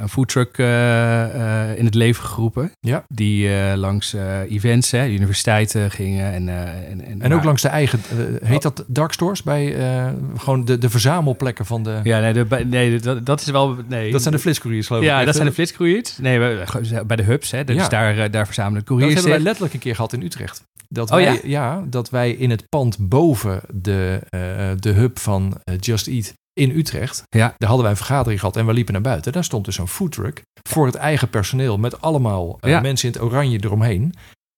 [0.00, 2.70] een foodtruck eh, eh, in het leven geroepen.
[2.80, 3.04] Ja.
[3.08, 6.32] Die eh, langs eh, events, hè, universiteiten gingen.
[6.32, 8.00] En, eh, en, en, en ook maar- langs de eigen,
[8.40, 10.06] eh, heet dat dark stores bij eh,
[10.36, 13.76] gewoon de, de verzamelplekken van de, Ja, nee, de, nee dat, dat is wel...
[13.88, 14.12] Nee.
[14.12, 15.08] dat zijn de flitscouriers geloof ik.
[15.08, 16.18] Ja, dat zijn de eh, flitscouriers.
[16.18, 17.64] Nee, we- bij de hubs, hè.
[17.64, 17.88] Dus Ja.
[17.88, 19.46] daar, eh, daar verzamelen Dat couriers hebben wij zich.
[19.48, 20.62] letterlijk een keer gehad in Utrecht.
[20.94, 21.84] Dat Oh, wij, ja?
[21.86, 26.70] dat wij in het pand boven de, eh, de hub van eh, Just Eat in
[26.70, 27.54] Utrecht, Ja.
[27.58, 29.32] daar hadden wij een vergadering gehad en we liepen naar buiten.
[29.32, 32.80] Daar stond dus zo'n foodtruck voor het eigen personeel met allemaal eh, Ja.
[32.80, 34.14] mensen in het oranje eromheen.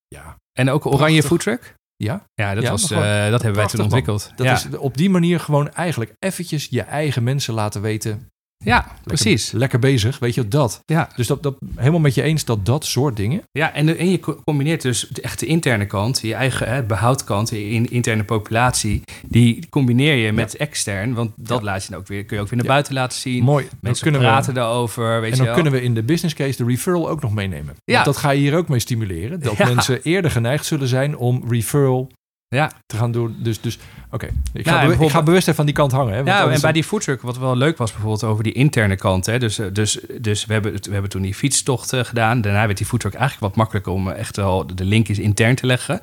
[0.07, 1.73] Ja, En ook een oranje foodtruck.
[1.95, 3.85] ja Ja, dat, Ja, was, gewoon dat hebben wij toen man.
[3.85, 4.31] ontwikkeld.
[4.35, 4.53] dat ja.
[4.53, 8.27] is op die manier gewoon eigenlijk eventjes je eigen mensen laten weten.
[8.63, 9.51] Ja, Lekker, precies.
[9.51, 10.81] Lekker bezig, weet je, dat.
[10.85, 11.09] Ja.
[11.15, 13.41] Dus dat, dat helemaal met je eens dat dat soort dingen.
[13.51, 16.83] Ja, en, de- en je co- combineert dus de echte interne kant, je eigen hè,
[16.83, 21.65] behoudkant, je in, interne populatie, die combineer je met extern, want dat Ja.
[21.65, 22.71] laat je dan ook weer, kun je ook weer naar Ja.
[22.73, 23.43] buiten laten zien.
[23.43, 23.67] Mooi.
[23.81, 26.69] Mensen kunnen we, praten daarover, weet En dan kunnen we in de business case de
[26.69, 27.75] referral ook nog meenemen.
[27.85, 27.93] Ja.
[27.93, 29.39] Want dat ga je hier ook mee stimuleren.
[29.39, 32.09] Dat mensen eerder geneigd zullen zijn om referral
[32.55, 32.71] Ja.
[32.85, 33.35] te gaan doen.
[33.39, 33.77] Dus, dus
[34.11, 34.25] oké.
[34.53, 36.09] Ik, bewu- ik ga bewust even van die kant hangen.
[36.09, 38.53] Hè, want Ja, anders en bij die foodtruck, wat wel leuk was bijvoorbeeld over die
[38.53, 39.25] interne kant.
[39.25, 39.39] Hè?
[39.39, 42.41] Dus, dus, dus we, hebben, we hebben toen die fietstocht gedaan.
[42.41, 46.01] Daarna werd die foodtruck eigenlijk wat makkelijker om echt wel de linkjes intern te leggen.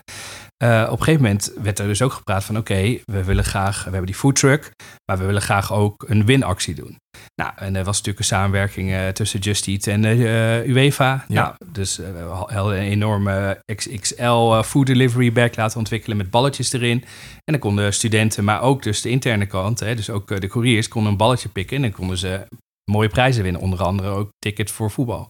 [0.64, 2.56] Eh, op een gegeven moment werd er dus ook gepraat van...
[2.56, 4.70] oké, we willen graag, we hebben die foodtruck...
[5.04, 6.96] maar we willen graag ook een winactie doen.
[7.34, 11.24] Nou, en er was natuurlijk een samenwerking eh, tussen Just Eat en eh, UEFA.
[11.28, 11.42] Ja.
[11.42, 16.16] Nou, dus we hadden een enorme XXL food delivery bag laten ontwikkelen...
[16.16, 17.04] met balletjes erin.
[17.44, 19.80] En dan konden studenten, maar ook dus de interne kant...
[19.80, 21.76] Hè, dus ook de couriers, konden een balletje pikken...
[21.76, 22.46] en dan konden ze
[22.90, 23.60] mooie prijzen winnen.
[23.60, 25.28] Onder andere ook tickets voor voetbal.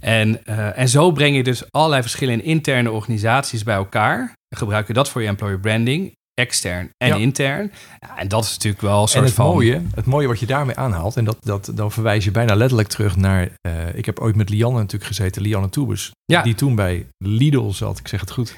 [0.00, 0.44] En,
[0.74, 4.36] en zo breng je dus allerlei verschillende interne organisaties bij elkaar.
[4.56, 7.14] Gebruik je dat voor je employer branding, extern en Ja.
[7.14, 7.72] intern.
[8.00, 9.46] Ja, en dat is natuurlijk wel een En soort het van...
[9.46, 12.88] mooie, het mooie wat je daarmee aanhaalt, en dat, dat, dan verwijs je bijna letterlijk
[12.88, 13.48] terug naar.
[13.60, 16.10] eh, ik heb ooit met Lianne natuurlijk gezeten, Lianne Toebus.
[16.24, 16.42] Ja.
[16.42, 18.56] Die toen bij Lidl zat, ik zeg het goed.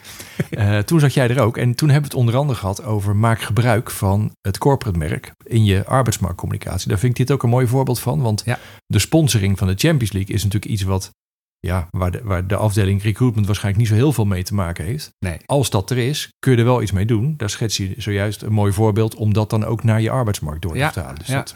[0.50, 1.56] Eh, toen zat jij er ook.
[1.56, 5.32] En toen hebben we het onder andere gehad over maak gebruik van het corporate merk
[5.44, 6.88] in je arbeidsmarktcommunicatie.
[6.88, 8.20] Daar vind ik dit ook een mooi voorbeeld van.
[8.20, 8.58] Want Ja.
[8.86, 11.10] de sponsoring van de Champions League is natuurlijk iets wat.
[11.60, 14.84] Ja, waar de, waar de afdeling recruitment waarschijnlijk niet zo heel veel mee te maken
[14.84, 15.10] heeft.
[15.18, 15.36] Nee.
[15.46, 17.34] Als dat er is, kun je er wel iets mee doen.
[17.36, 20.72] Daar schets je zojuist een mooi voorbeeld om dat dan ook naar je arbeidsmarkt door
[20.72, 21.18] te Ja, vertalen.
[21.18, 21.36] Dus ja.
[21.36, 21.54] dat,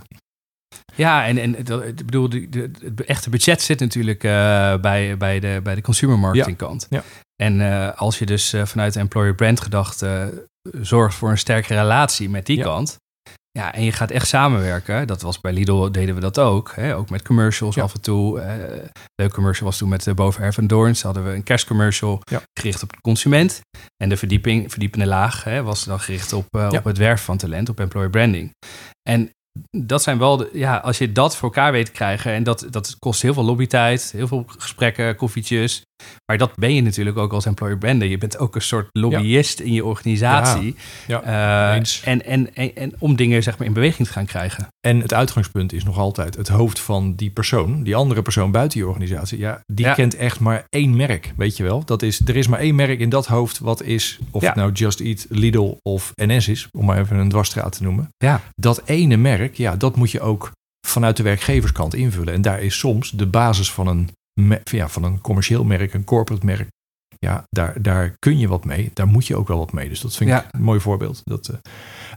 [0.95, 4.31] Ja, en, en dat, ik bedoel, de, de, het echte budget zit natuurlijk eh,
[4.77, 6.87] bij, bij, de, bij de consumer marketing kant.
[6.91, 7.03] Ja.
[7.43, 10.33] En eh, als je dus eh, vanuit de employer brand gedachte
[10.81, 12.63] zorgt voor een sterke relatie met die Ja.
[12.65, 12.97] kant.
[13.59, 15.07] Ja, en je gaat echt samenwerken.
[15.07, 16.73] Dat was bij Lidl, deden we dat ook.
[16.75, 16.97] Hè?
[16.97, 17.83] Ook met commercials Ja.
[17.83, 18.41] af en toe.
[18.41, 21.03] Eh leuk commercial was toen met uh, Boven en Doorns.
[21.03, 22.43] Hadden we een kerstcommercial Ja.
[22.61, 23.61] gericht op de consument.
[24.03, 26.79] En de verdieping, verdiepende laag hè, was dan gericht op, eh, Ja.
[26.79, 28.51] op het werven van talent, op employer branding.
[29.09, 29.31] En
[29.79, 32.67] dat zijn wel, de, ja, als je dat voor elkaar weet te krijgen, en dat,
[32.71, 35.83] dat kost heel veel lobbytijd, heel veel gesprekken, koffietjes.
[36.27, 38.09] Maar dat ben je natuurlijk ook als employer brander.
[38.09, 40.77] Je bent ook een soort lobbyist in je organisatie.
[41.07, 41.75] Ja, Eh,
[42.05, 44.67] en, en, en, en om dingen zeg maar in beweging te gaan krijgen.
[44.87, 48.79] En het uitgangspunt is nog altijd het hoofd van die persoon, die andere persoon buiten
[48.79, 49.39] je organisatie.
[49.39, 51.85] Ja, die kent echt maar één merk, weet je wel.
[51.85, 54.73] Dat is, er is maar één merk in dat hoofd wat is, of het nou
[54.73, 58.09] Just Eat, Lidl of NS is, om maar even een dwarsstraat te noemen.
[58.17, 58.41] Ja.
[58.55, 60.51] Dat ene merk, ja, dat moet je ook
[60.87, 62.35] vanuit de werkgeverskant invullen.
[62.35, 64.09] En daar is soms de basis van een,
[64.65, 66.69] ja, van een commercieel merk, een corporate merk.
[67.19, 68.91] Ja, daar, daar kun je wat mee.
[68.95, 69.89] Daar moet je ook wel wat mee.
[69.89, 70.47] Dus dat vind ik Ja.
[70.51, 71.21] een mooi voorbeeld.
[71.25, 71.57] Dat, eh,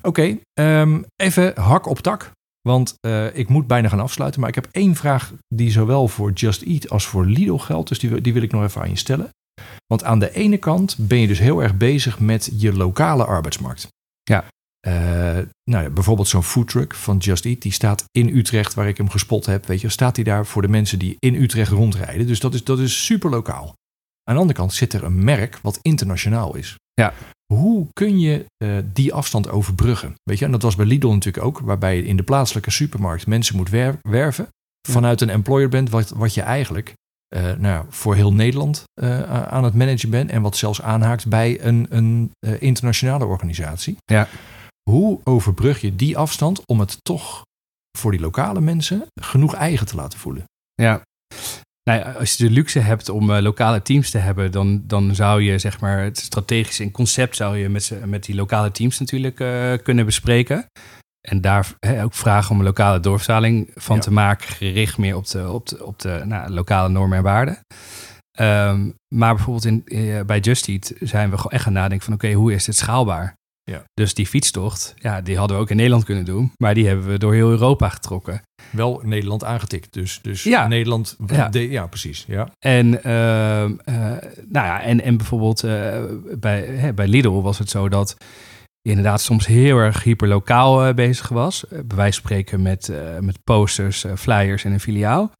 [0.01, 2.31] Oké, ehm, even hak op tak.
[2.61, 4.39] Want eh, ik moet bijna gaan afsluiten.
[4.39, 7.89] Maar ik heb één vraag die zowel voor Just Eat als voor Lidl geldt.
[7.89, 9.29] Dus die, die wil ik nog even aan je stellen.
[9.85, 13.87] Want aan de ene kant ben je dus heel erg bezig met je lokale arbeidsmarkt.
[14.23, 14.45] Ja.
[14.79, 14.93] Eh,
[15.63, 17.61] nou ja, bijvoorbeeld zo'n foodtruck van Just Eat.
[17.61, 19.65] Die staat in Utrecht, waar ik hem gespot heb.
[19.65, 22.27] Weet je, staat hij daar voor de mensen die in Utrecht rondrijden.
[22.27, 23.65] Dus dat is, dat is super lokaal.
[24.23, 26.75] Aan de andere kant zit er een merk wat internationaal is.
[26.93, 27.13] Ja.
[27.53, 30.13] Hoe kun je eh, die afstand overbruggen?
[30.23, 33.27] Weet je, en dat was bij Lidl natuurlijk ook, waarbij je in de plaatselijke supermarkt
[33.27, 34.47] mensen moet wer- werven.
[34.87, 36.93] Vanuit een employer bent, wat, wat je eigenlijk
[37.27, 38.83] eh, nou, ja, voor heel Nederland
[39.49, 40.29] aan het managen bent.
[40.29, 43.97] En wat zelfs aanhaakt bij een, een internationale organisatie.
[44.05, 44.27] Ja.
[44.89, 47.41] Hoe overbrug je die afstand om het toch
[47.97, 50.43] voor die lokale mensen genoeg eigen te laten voelen?
[50.73, 51.01] Ja.
[51.83, 55.15] Nou ja, als je de luxe hebt om eh, lokale teams te hebben, dan, dan
[55.15, 58.99] zou je zeg maar het strategische en concept zou je met, met die lokale teams
[58.99, 60.65] natuurlijk eh, kunnen bespreken.
[61.27, 61.73] En daar
[62.03, 64.01] ook vragen om een lokale doorvertaling van Ja.
[64.01, 67.59] te maken, gericht meer op de, op de, op de nou, lokale normen en waarden.
[68.31, 72.13] Ehm, maar bijvoorbeeld in, eh, bij Just Eat zijn we gewoon echt gaan nadenken van
[72.13, 73.36] oké, hoe is dit schaalbaar?
[73.71, 73.83] Ja.
[73.93, 77.07] Dus die fietstocht, ja, die hadden we ook in Nederland kunnen doen, maar die hebben
[77.07, 78.41] we door heel Europa getrokken.
[78.69, 79.93] Wel Nederland aangetikt.
[79.93, 80.67] Dus, dus Ja.
[80.67, 81.15] Nederland.
[81.27, 81.49] Ja.
[81.49, 82.25] de- ja, precies.
[82.27, 82.47] Ja.
[82.59, 83.95] En, ehm, eh,
[84.49, 86.03] nou ja, en, en bijvoorbeeld eh,
[86.39, 88.15] bij, hè, bij Lidl was het zo dat
[88.81, 91.65] je inderdaad soms heel erg hyperlokaal eh, bezig was.
[91.69, 92.91] Bij wijze van spreken met,
[93.21, 95.31] met posters, flyers en een filiaal.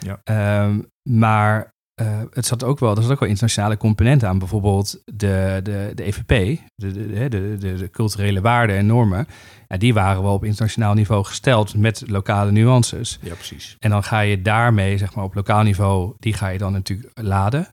[0.00, 0.20] Ja.
[0.24, 0.78] Ehm,
[1.10, 4.38] maar eh, het zat ook wel, er zat ook wel internationale componenten aan.
[4.38, 9.26] Bijvoorbeeld de, de, de EVP, de, de, de, de, de culturele waarden en normen.
[9.68, 13.18] Ja, die waren wel op internationaal niveau gesteld met lokale nuances.
[13.22, 13.76] ja, precies.
[13.78, 17.10] En dan ga je daarmee, zeg maar, op lokaal niveau, die ga je dan natuurlijk
[17.14, 17.68] laden.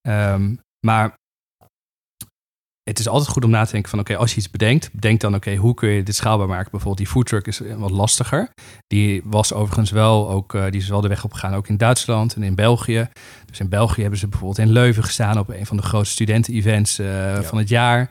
[0.00, 0.54] Ehm,
[0.86, 1.18] maar
[2.90, 5.20] het is altijd goed om na te denken van, oké, als je iets bedenkt, bedenk
[5.20, 6.70] dan, oké, hoe kun je dit schaalbaar maken?
[6.70, 8.50] Bijvoorbeeld die foodtruck is wat lastiger.
[8.86, 12.34] Die was overigens wel ook, eh, die is wel de weg opgegaan, ook in Duitsland
[12.34, 13.08] en in België.
[13.46, 16.98] Dus in België hebben ze bijvoorbeeld in Leuven gestaan op een van de grootste studenten-events
[16.98, 18.10] eh, van het jaar.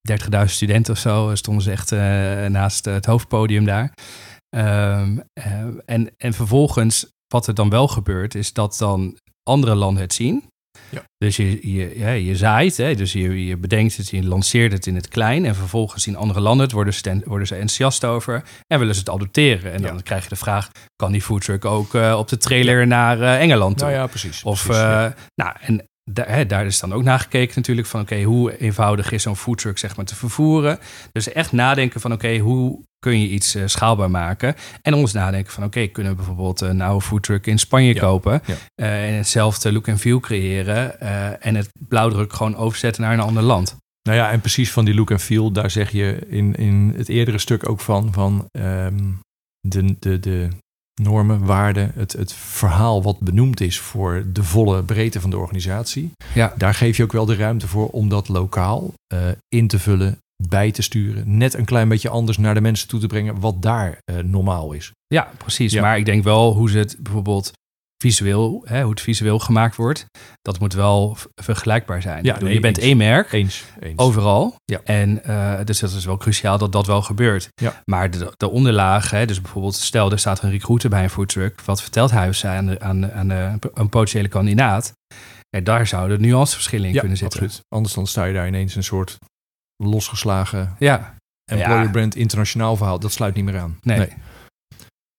[0.00, 1.98] 30.000 studenten of zo stonden ze echt eh,
[2.46, 3.92] naast het hoofdpodium daar.
[4.56, 10.02] Ehm, eh, en, en vervolgens, wat er dan wel gebeurt, is dat dan andere landen
[10.02, 10.44] het zien.
[10.90, 11.02] Ja.
[11.18, 14.86] Dus je, je, ja, je zaait, hè, dus je, je bedenkt het, je lanceert het
[14.86, 15.44] in het klein.
[15.44, 19.00] En vervolgens in andere landen het, worden, ze, worden ze enthousiast over en willen ze
[19.00, 19.72] het adopteren.
[19.72, 20.00] En dan Ja.
[20.02, 23.78] krijg je de vraag, kan die foodtruck ook eh, op de trailer naar eh, Engeland
[23.78, 23.86] toe?
[23.86, 24.42] Nou ja, precies.
[24.42, 25.06] Of, precies, ja.
[25.06, 28.58] eh, nou, en daar, hè, daar is dan ook naar gekeken natuurlijk van, oké, hoe
[28.58, 30.78] eenvoudig is zo'n foodtruck zeg maar te vervoeren?
[31.12, 34.54] Dus echt nadenken van, oké, hoe kun je iets eh, schaalbaar maken?
[34.82, 38.42] En ons nadenken van, oké, kunnen we bijvoorbeeld een oude foodtruck in Spanje Ja, kopen
[38.46, 38.54] ja.
[38.74, 43.20] eh, en hetzelfde look en feel creëren eh, en het blauwdruk gewoon overzetten naar een
[43.20, 43.76] ander land?
[44.02, 47.08] Nou ja, en precies van die look en feel, daar zeg je in, in het
[47.08, 49.12] eerdere stuk ook van, van ehm,
[49.60, 50.48] de, de, de
[50.98, 56.10] normen, waarden, het, het verhaal wat benoemd is voor de volle breedte van de organisatie.
[56.34, 56.54] Ja.
[56.56, 60.18] Daar geef je ook wel de ruimte voor om dat lokaal eh, in te vullen,
[60.42, 61.36] bij te sturen.
[61.36, 64.72] Net een klein beetje anders naar de mensen toe te brengen wat daar eh, normaal
[64.72, 64.92] is.
[65.06, 65.72] Ja, precies.
[65.72, 65.80] Ja.
[65.80, 67.52] Maar ik denk wel hoe ze het bijvoorbeeld
[67.98, 70.06] visueel, hè, hoe het visueel gemaakt wordt,
[70.42, 72.24] dat moet wel vergelijkbaar zijn.
[72.24, 72.86] Ja, nee, je bent eens.
[72.86, 73.32] één merk.
[73.32, 73.64] Eens.
[73.80, 73.98] eens.
[73.98, 74.56] Overal.
[74.64, 74.80] Ja.
[74.84, 77.48] En uh, dus dat is wel cruciaal dat dat wel gebeurt.
[77.54, 77.82] Ja.
[77.84, 81.60] Maar de, de onderlaag, hè, dus bijvoorbeeld stel er staat een recruiter bij een foodtruck.
[81.60, 84.92] Wat vertelt hij of zij aan, de, aan, de, aan de, een potentiële kandidaat?
[85.50, 87.40] Ja, daar zouden nuanceverschillen in ja, kunnen zitten.
[87.40, 87.64] absoluut.
[87.68, 89.18] Anders dan sta je daar ineens een soort
[89.76, 91.14] losgeslagen Ja,
[91.50, 92.98] employer brand internationaal verhaal.
[92.98, 93.78] Dat sluit niet meer aan.
[93.82, 94.08] Nee.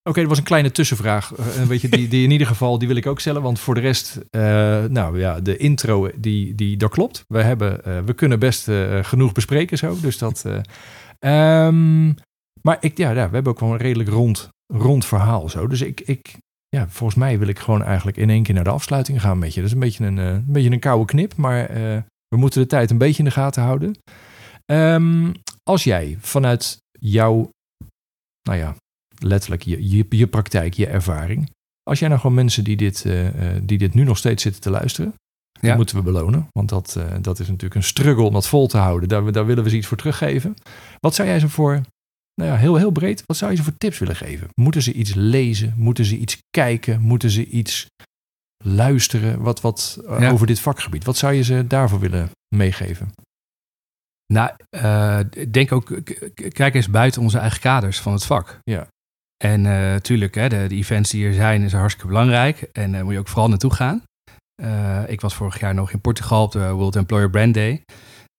[0.08, 1.34] Oké, dat was een kleine tussenvraag.
[1.34, 3.42] Eh, Een beetje die, die in ieder geval, die wil ik ook stellen.
[3.42, 4.40] Want voor de rest, eh,
[4.84, 7.24] nou ja, de intro, die, die, dat klopt.
[7.26, 8.70] We, hebben, we kunnen best
[9.02, 9.96] genoeg bespreken zo.
[10.00, 10.44] Dus dat...
[10.44, 12.06] eh, ehm,
[12.62, 15.66] maar ik, ja, we hebben ook wel een redelijk rond, rond verhaal zo.
[15.66, 16.36] Dus ik, ik,
[16.68, 19.54] ja, volgens mij wil ik gewoon eigenlijk in één keer naar de afsluiting gaan met
[19.54, 19.60] je.
[19.60, 21.68] Dat is een beetje een, een, beetje een koude knip, maar
[22.28, 23.98] we moeten de tijd een beetje in de gaten houden.
[24.66, 25.32] Ehm,
[25.62, 27.50] als jij vanuit jouw,
[28.42, 28.74] nou ja,
[29.22, 31.50] letterlijk je, je, je praktijk, je ervaring.
[31.82, 34.60] Als jij nou gewoon mensen die dit, eh, eh, die dit nu nog steeds zitten
[34.62, 35.14] te luisteren,
[35.52, 35.60] Ja.
[35.60, 36.48] die moeten we belonen.
[36.52, 39.08] Want dat, eh, dat is natuurlijk een struggle om dat vol te houden.
[39.08, 40.54] Daar, daar willen we ze iets voor teruggeven.
[41.00, 41.80] Wat zou jij ze voor,
[42.34, 44.48] nou ja, heel, heel breed, wat zou je ze voor tips willen geven?
[44.54, 45.74] Moeten ze iets lezen?
[45.76, 47.00] Moeten ze iets kijken?
[47.00, 47.86] Moeten ze iets
[48.64, 49.40] luisteren?
[49.42, 50.30] Wat, wat Ja.
[50.30, 51.04] over dit vakgebied?
[51.04, 53.12] Wat zou je ze daarvoor willen meegeven?
[54.32, 54.50] Nou,
[55.50, 55.98] denk ook,
[56.52, 58.58] kijk eens buiten onze eigen kaders van het vak.
[58.62, 58.86] Ja.
[59.44, 62.68] En natuurlijk, hè, de, de events die er zijn, is hartstikke belangrijk.
[62.72, 64.02] En daar moet je ook vooral naartoe gaan.
[64.62, 67.82] Eh, ik was vorig jaar nog in Portugal op de World Employer Brand Day.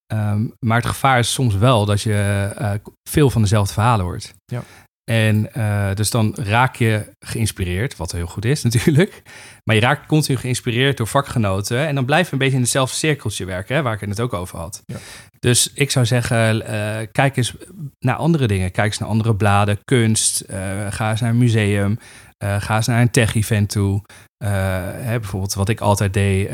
[0.06, 2.74] Ehm, maar het gevaar is soms wel dat je eh,
[3.10, 4.34] veel van dezelfde verhalen hoort.
[4.46, 4.64] Ja.
[5.04, 9.22] En eh, dus dan raak je geïnspireerd, wat heel goed is natuurlijk.
[9.64, 11.88] Maar je raakt continu geïnspireerd door vakgenoten.
[11.88, 14.20] En dan blijf je een beetje in hetzelfde cirkeltje werken, hè, waar ik het net
[14.20, 14.84] ook over had.
[14.86, 14.96] Ja.
[15.40, 17.54] Dus ik zou zeggen, eh, kijk eens
[18.00, 18.72] naar andere dingen.
[18.72, 20.40] Kijk eens naar andere bladen, kunst.
[20.40, 22.00] eh, ga eens naar een museum.
[22.38, 24.02] ga eens naar een tech-event toe.
[24.44, 26.48] Hè, bijvoorbeeld wat ik altijd deed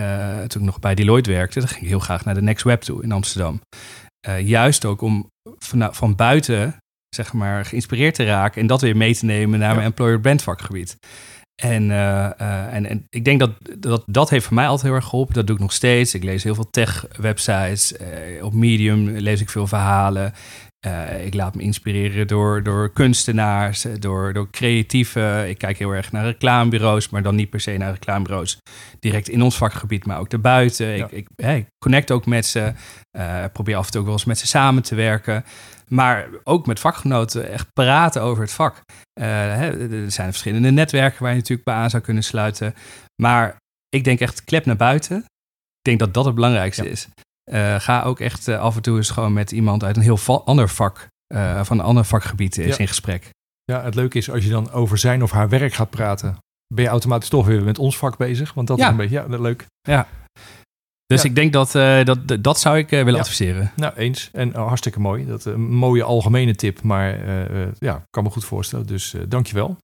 [0.47, 1.59] toen ik nog bij Deloitte werkte.
[1.59, 3.61] Dan ging ik heel graag naar de Next Web toe in Amsterdam.
[4.39, 6.75] Juist ook om van, van buiten
[7.25, 9.73] zeg maar, geïnspireerd te raken en dat weer mee te nemen naar Ja.
[9.73, 10.97] mijn employer brand vakgebied.
[11.61, 14.95] En, eh, eh, en, en ik denk dat, dat dat heeft voor mij altijd heel
[14.95, 15.33] erg geholpen.
[15.33, 16.13] Dat doe ik nog steeds.
[16.13, 17.97] Ik lees heel veel tech-websites.
[17.97, 20.33] Eh, op Medium lees ik veel verhalen.
[20.87, 25.49] Eh, ik laat me inspireren door, door kunstenaars, eh, door, door creatieven.
[25.49, 28.57] Ik kijk heel erg naar reclamebureaus, maar dan niet per se naar reclamebureaus
[28.99, 30.87] direct in ons vakgebied, maar ook daarbuiten.
[30.87, 31.05] Ja.
[31.05, 32.73] Ik, ik, ik connect ook met ze.
[33.11, 35.43] Eh, probeer af en toe ook wel eens met ze samen te werken.
[35.87, 38.81] Maar ook met vakgenoten echt praten over het vak.
[39.19, 42.73] Hè, er zijn verschillende netwerken waar je natuurlijk bij aan zou kunnen sluiten.
[43.21, 43.55] Maar
[43.89, 45.17] ik denk echt klep naar buiten.
[45.17, 46.89] Ik denk dat dat het belangrijkste Ja.
[46.89, 47.07] is.
[47.51, 50.17] Eh, ga ook echt eh, af en toe eens gewoon met iemand uit een heel
[50.17, 52.77] va- ander vak, eh, van een ander vakgebied eens Ja.
[52.81, 53.29] in gesprek.
[53.63, 56.37] Ja, het leuke is als je dan over zijn of haar werk gaat praten,
[56.73, 58.53] ben je automatisch toch weer met ons vak bezig.
[58.53, 58.83] Want dat Ja.
[58.85, 59.65] is een beetje, ja, leuk.
[61.05, 61.29] Dus Ja.
[61.29, 63.19] ik denk dat, eh, dat, dat zou ik eh, willen Ja.
[63.19, 63.71] adviseren.
[63.75, 64.29] Nou, eens.
[64.33, 65.25] En oh, hartstikke mooi.
[65.25, 68.85] Dat een mooie algemene tip, maar eh, eh, ja, kan me goed voorstellen.
[68.85, 69.77] Dus eh dankjewel.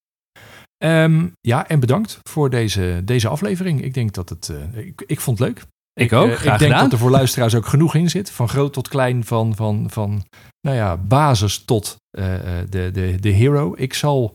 [0.77, 3.81] Ehm ja, en bedankt voor deze, deze aflevering.
[3.83, 5.61] Ik denk dat het, eh, ik, ik vond het leuk.
[5.93, 6.83] Ik ook, eh, ik denk gedaan.
[6.83, 8.31] dat er voor luisteraars ook genoeg in zit.
[8.31, 10.23] Van groot tot klein, van, van, van
[10.61, 13.73] nou ja, basis tot eh, eh, de, de, de hero.
[13.77, 14.33] Ik zal,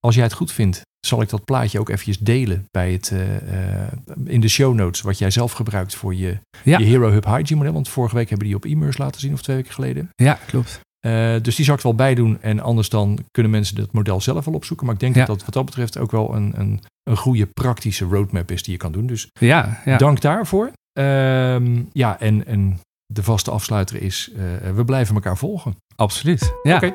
[0.00, 3.12] als jij het goed vindt, zal ik dat plaatje ook eventjes delen bij het,
[4.24, 5.00] in de show notes.
[5.00, 6.78] Wat jij zelf gebruikt voor je, Ja.
[6.78, 7.72] je Hero Hub Hygiene model.
[7.72, 10.08] Want vorige week hebben die op e-mails laten zien, of twee weken geleden.
[10.14, 10.80] Ja, klopt.
[11.42, 12.42] Dus die zal ik wel bij doen.
[12.42, 14.86] En anders dan kunnen mensen het model zelf wel opzoeken.
[14.86, 15.24] Maar ik denk Ja.
[15.24, 18.72] dat dat wat dat betreft ook wel een, een, een goede praktische roadmap is die
[18.72, 19.06] je kan doen.
[19.06, 19.96] Dus Ja, ja.
[19.96, 20.70] dank daarvoor.
[20.98, 25.76] Ehm, ja, en, en de vaste afsluiter is, eh, we blijven elkaar volgen.
[25.96, 26.54] absoluut.
[26.62, 26.76] Ja.
[26.76, 26.94] Oké.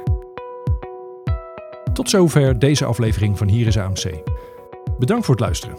[1.94, 4.24] Tot zover deze aflevering van Hier is AMC.
[5.00, 5.78] Bedankt voor het luisteren.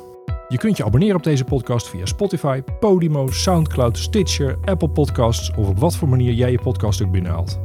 [0.49, 5.69] Je kunt je abonneren op deze podcast via Spotify, Podimo, Soundcloud, Stitcher, Apple Podcasts of
[5.69, 7.61] op wat voor manier jij je podcast ook binnenhaalt.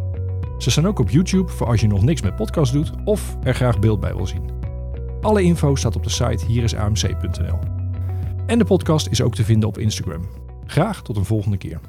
[0.57, 3.55] Ze staan ook op YouTube voor als je nog niks met podcast doet of er
[3.55, 4.49] graag beeld bij wil zien.
[5.21, 7.59] Alle info staat op de site hierisamc.nl.
[8.45, 10.48] En de podcast is ook te vinden op Instagram.
[10.69, 11.79] Graag tot een volgende keer.